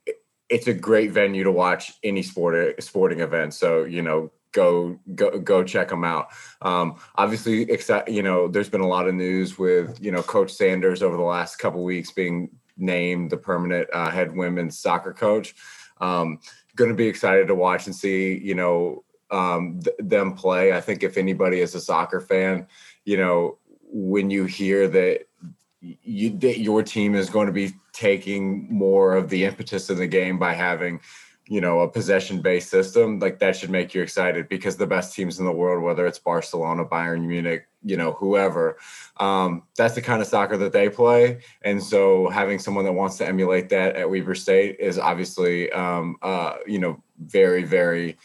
[0.51, 3.55] it's a great venue to watch any sport sporting event.
[3.55, 6.29] So you know, go go go check them out.
[6.61, 7.71] Um, obviously,
[8.09, 11.23] you know, there's been a lot of news with you know Coach Sanders over the
[11.23, 15.55] last couple weeks being named the permanent uh, head women's soccer coach.
[16.01, 16.41] Um,
[16.77, 20.73] going to be excited to watch and see you know um, th- them play.
[20.73, 22.67] I think if anybody is a soccer fan,
[23.05, 23.59] you know,
[23.93, 25.27] when you hear that
[25.81, 30.39] you your team is going to be taking more of the impetus in the game
[30.39, 31.01] by having
[31.47, 35.15] you know a possession based system like that should make you excited because the best
[35.15, 38.77] teams in the world whether it's barcelona bayern munich you know whoever
[39.17, 41.41] um, that's the kind of soccer that they play.
[41.63, 46.17] And so having someone that wants to emulate that at weber state is obviously um,
[46.23, 48.17] uh, you know very very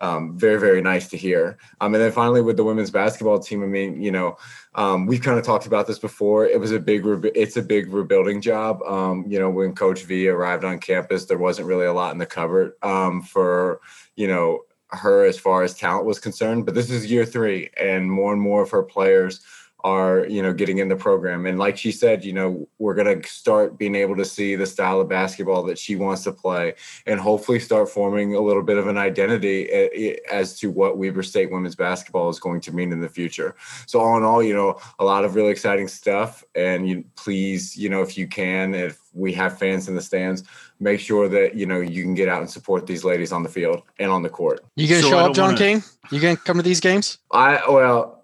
[0.00, 1.58] um, very very nice to hear.
[1.80, 4.36] Um, and then finally with the women's basketball team, I mean, you know,
[4.74, 6.46] um, we've kind of talked about this before.
[6.46, 8.82] It was a big, re- it's a big rebuilding job.
[8.82, 12.18] Um, you know, when Coach V arrived on campus, there wasn't really a lot in
[12.18, 13.80] the cupboard um, for
[14.16, 16.66] you know her as far as talent was concerned.
[16.66, 19.40] But this is year three, and more and more of her players
[19.86, 21.46] are you know getting in the program.
[21.46, 24.66] And like she said you know we're going to start being able to see the
[24.66, 26.74] style of basketball that she wants to play
[27.06, 30.98] and hopefully start forming a little bit of an identity eh, eh, as to what
[30.98, 33.54] weber state women's basketball is going to mean in the future.
[33.86, 36.42] So all in all you know a lot of really exciting stuff.
[36.56, 40.42] And you please you know if you can if we have fans in the stands
[40.80, 43.48] make sure that you know you can get out and support these ladies on the
[43.48, 44.64] field and on the court.
[44.74, 45.82] You gonna So show up john wanna- king?
[46.10, 47.18] You gonna come to these games?
[47.30, 48.15] I well, I-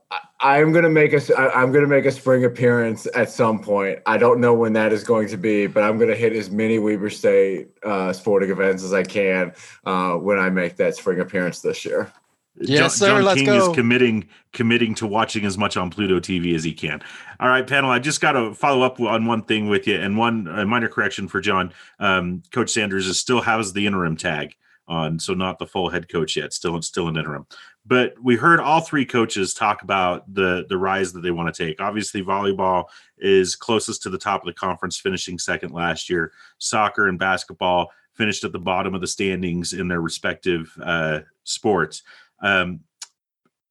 [0.42, 4.00] I'm gonna make a I- I'm gonna make a spring appearance at some point.
[4.06, 6.78] I don't know when that is going to be, but I'm gonna hit as many
[6.80, 9.52] Weber State uh, sporting events as I can
[9.86, 12.12] uh, when I make that spring appearance this year.
[12.60, 13.70] Yes, John, sir, John let's King go.
[13.70, 17.02] is committing committing to watching as much on Pluto TV as he can.
[17.40, 17.90] All right, panel.
[17.90, 20.88] I just got to follow up on one thing with you, and one a minor
[20.88, 21.72] correction for John.
[22.00, 24.56] Um, coach Sanders is still has the interim tag
[24.92, 26.52] on, so not the full head coach yet.
[26.52, 27.46] Still, still an interim.
[27.84, 31.66] But we heard all three coaches talk about the the rise that they want to
[31.66, 31.80] take.
[31.80, 32.84] Obviously, volleyball
[33.18, 36.32] is closest to the top of the conference, finishing second last year.
[36.58, 42.02] Soccer and basketball finished at the bottom of the standings in their respective uh, sports.
[42.42, 42.80] Um,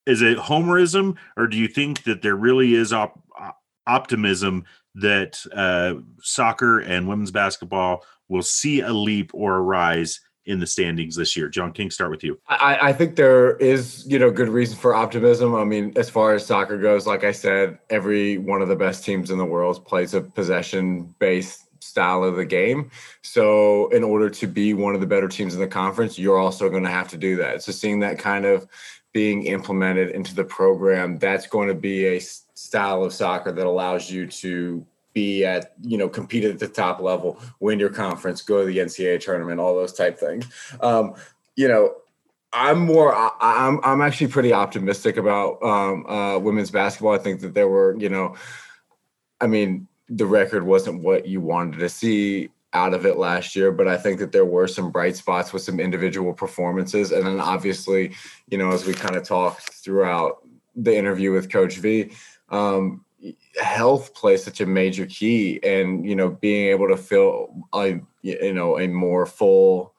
[0.05, 4.65] is it homerism, or do you think that there really is op- op- optimism
[4.95, 10.67] that uh, soccer and women's basketball will see a leap or a rise in the
[10.67, 11.49] standings this year?
[11.49, 12.39] John King, start with you.
[12.47, 15.55] I, I think there is, you know, good reason for optimism.
[15.55, 19.05] I mean, as far as soccer goes, like I said, every one of the best
[19.05, 22.91] teams in the world plays a possession-based style of the game.
[23.21, 26.69] So, in order to be one of the better teams in the conference, you're also
[26.69, 27.63] going to have to do that.
[27.63, 28.67] So, seeing that kind of
[29.13, 34.09] being implemented into the program, that's going to be a style of soccer that allows
[34.09, 38.61] you to be at, you know, compete at the top level, win your conference, go
[38.61, 40.45] to the NCAA tournament, all those type things.
[40.81, 41.15] Um,
[41.55, 41.95] you know,
[42.53, 43.15] I'm more.
[43.15, 43.79] I, I'm.
[43.83, 47.13] I'm actually pretty optimistic about um, uh, women's basketball.
[47.13, 48.35] I think that there were, you know,
[49.39, 53.71] I mean, the record wasn't what you wanted to see out of it last year,
[53.71, 57.39] but I think that there were some bright spots with some individual performances, and then
[57.39, 58.13] obviously,
[58.49, 60.45] you know, as we kind of talked throughout
[60.75, 62.11] the interview with Coach V,
[62.49, 63.05] um,
[63.59, 68.53] health plays such a major key, and you know, being able to fill a you
[68.53, 69.93] know a more full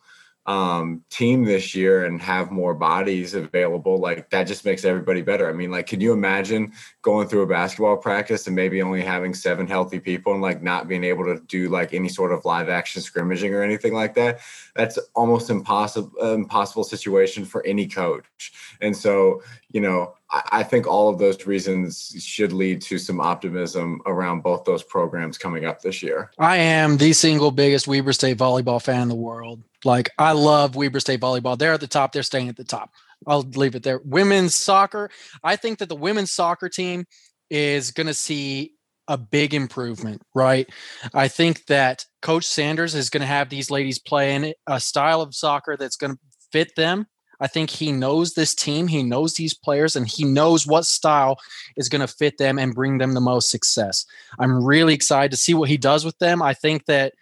[0.47, 5.49] um team this year and have more bodies available like that just makes everybody better.
[5.49, 6.73] I mean like can you imagine
[7.03, 10.89] going through a basketball practice and maybe only having seven healthy people and like not
[10.89, 14.41] being able to do like any sort of live action scrimmaging or anything like that?
[14.75, 18.53] That's almost impossible impossible situation for any coach.
[18.81, 19.43] And so
[19.73, 24.43] you know I, I think all of those reasons should lead to some optimism around
[24.43, 28.83] both those programs coming up this year I am the single biggest Weber State volleyball
[28.83, 29.63] fan in the world.
[29.85, 31.59] Like I love Weber State volleyball.
[31.59, 32.13] They're at the top.
[32.13, 32.91] They're staying at the top.
[33.27, 34.01] I'll leave it there.
[34.05, 35.11] Women's soccer.
[35.43, 37.05] I think that the women's soccer team
[37.51, 38.73] is going to see
[39.09, 40.69] a big improvement, right?
[41.13, 45.35] I think that Coach Sanders is going to have these ladies playing a style of
[45.35, 46.19] soccer that's going to
[46.51, 47.07] fit them.
[47.43, 51.39] I think he knows this team, he knows these players, and he knows what style
[51.77, 54.07] is going to fit them and bring them the most success.
[54.39, 56.41] I'm really excited to see what he does with them.
[56.41, 57.15] I think that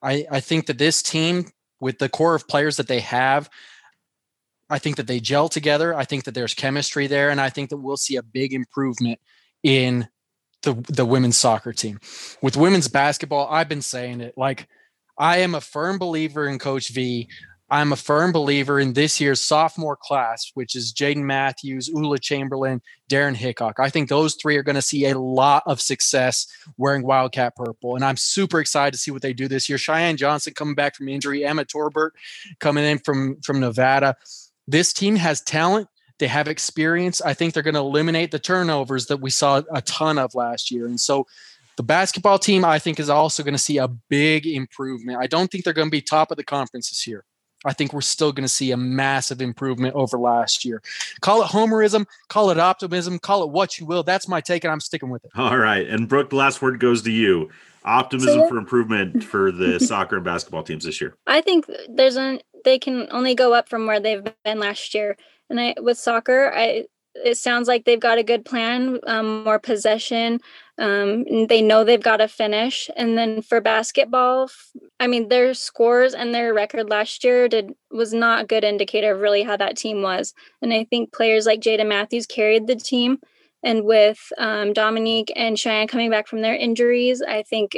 [0.00, 1.50] I, I think that this team,
[1.80, 3.50] with the core of players that they have,
[4.70, 5.92] I think that they gel together.
[5.92, 9.18] I think that there's chemistry there, and I think that we'll see a big improvement
[9.64, 10.06] in
[10.62, 11.98] the the women's soccer team.
[12.42, 14.68] With women's basketball, I've been saying it like
[15.18, 17.28] I am a firm believer in Coach V.
[17.70, 22.80] I'm a firm believer in this year's sophomore class, which is Jaden Matthews, Ula Chamberlain,
[23.10, 23.78] Daryn Hickok.
[23.78, 26.46] I think those three are going to see a lot of success
[26.78, 27.94] wearing Wildcat purple.
[27.94, 29.76] And I'm super excited to see what they do this year.
[29.76, 32.14] Cheyenne Johnson coming back from injury, Emma Torbert
[32.58, 34.16] coming in from, from Nevada.
[34.66, 35.88] This team has talent.
[36.18, 37.20] They have experience.
[37.20, 40.70] I think they're going to eliminate the turnovers that we saw a ton of last
[40.70, 40.86] year.
[40.86, 41.26] And so
[41.76, 45.18] the basketball team, I think, is also going to see a big improvement.
[45.20, 47.24] I don't think they're going to be top of the conference this year.
[47.64, 50.82] I think we're still going to see a massive improvement over last year.
[51.20, 54.02] Call it homerism, call it optimism, call it what you will.
[54.02, 55.32] That's my take, and I'm sticking with it.
[55.36, 55.86] All right.
[55.88, 57.50] And Brooke, the last word goes to you.
[57.84, 61.14] Optimism So- for improvement for the soccer and basketball teams this year.
[61.26, 65.16] I think there's an they can only go up from where they've been last year.
[65.48, 66.84] And I with soccer, I
[67.14, 70.40] it sounds like they've got a good plan, um, more possession.
[70.78, 72.88] Um, they know they've got to finish.
[72.96, 74.48] And then for basketball,
[75.00, 79.12] I mean, their scores and their record last year did was not a good indicator
[79.12, 80.34] of really how that team was.
[80.62, 83.18] And I think players like Jada Matthews carried the team.
[83.64, 87.76] And with um, Dominique and Cheyenne coming back from their injuries, I think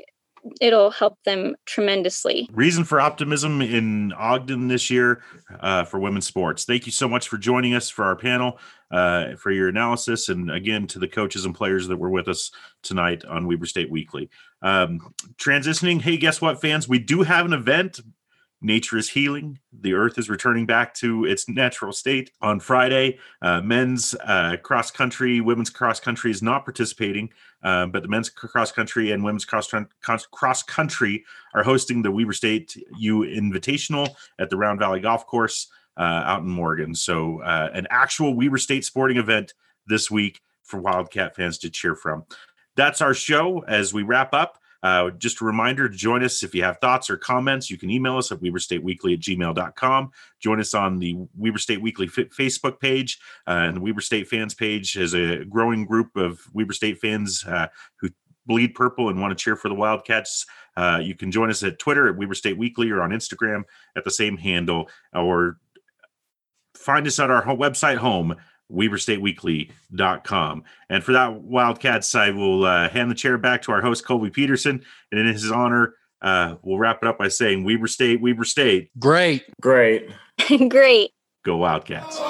[0.60, 2.48] it'll help them tremendously.
[2.52, 5.22] Reason for optimism in Ogden this year
[5.60, 6.64] uh, for women's sports.
[6.64, 8.58] Thank you so much for joining us for our panel,
[8.90, 12.50] uh, for your analysis, and again to the coaches and players that were with us
[12.82, 14.30] tonight on Weber State Weekly.
[14.62, 16.88] Um, transitioning, hey, guess what, fans?
[16.88, 18.00] We do have an event
[18.62, 19.58] nature is healing.
[19.72, 23.18] The earth is returning back to its natural state on Friday.
[23.40, 27.30] Uh, men's uh, cross country, women's cross country is not participating,
[27.62, 29.72] uh, but the men's cross country and women's cross,
[30.30, 35.68] cross country are hosting the Weber State U Invitational at the Round Valley Golf Course
[35.96, 36.94] uh, out in Morgan.
[36.94, 39.54] So, uh, an actual Weber State sporting event
[39.86, 42.24] this week for Wildcat fans to cheer from.
[42.76, 44.58] That's our show as we wrap up.
[44.82, 47.70] Uh, just a reminder to join us if you have thoughts or comments.
[47.70, 50.10] You can email us at weberstateweekly at gmail.com.
[50.40, 53.18] Join us on the Weber State Weekly F- Facebook page.
[53.46, 57.44] Uh, and the Weber State fans page is a growing group of Weber State fans
[57.46, 57.68] uh,
[58.00, 58.08] who
[58.46, 60.46] bleed purple and want to cheer for the Wildcats.
[60.76, 63.64] Uh, you can join us at Twitter at Weber State Weekly or on Instagram
[63.96, 65.58] at the same handle or
[66.74, 68.34] find us at our website home
[68.72, 70.64] WeberStateWeekly.com.
[70.88, 74.30] And for that Wildcats, I will uh, hand the chair back to our host, Colby
[74.30, 74.84] Peterson.
[75.10, 78.90] And in his honor, uh, we'll wrap it up by saying Weber State, Weber State.
[78.98, 79.44] Great.
[79.60, 80.10] Great.
[80.68, 81.10] Great.
[81.44, 82.20] Go Wildcats.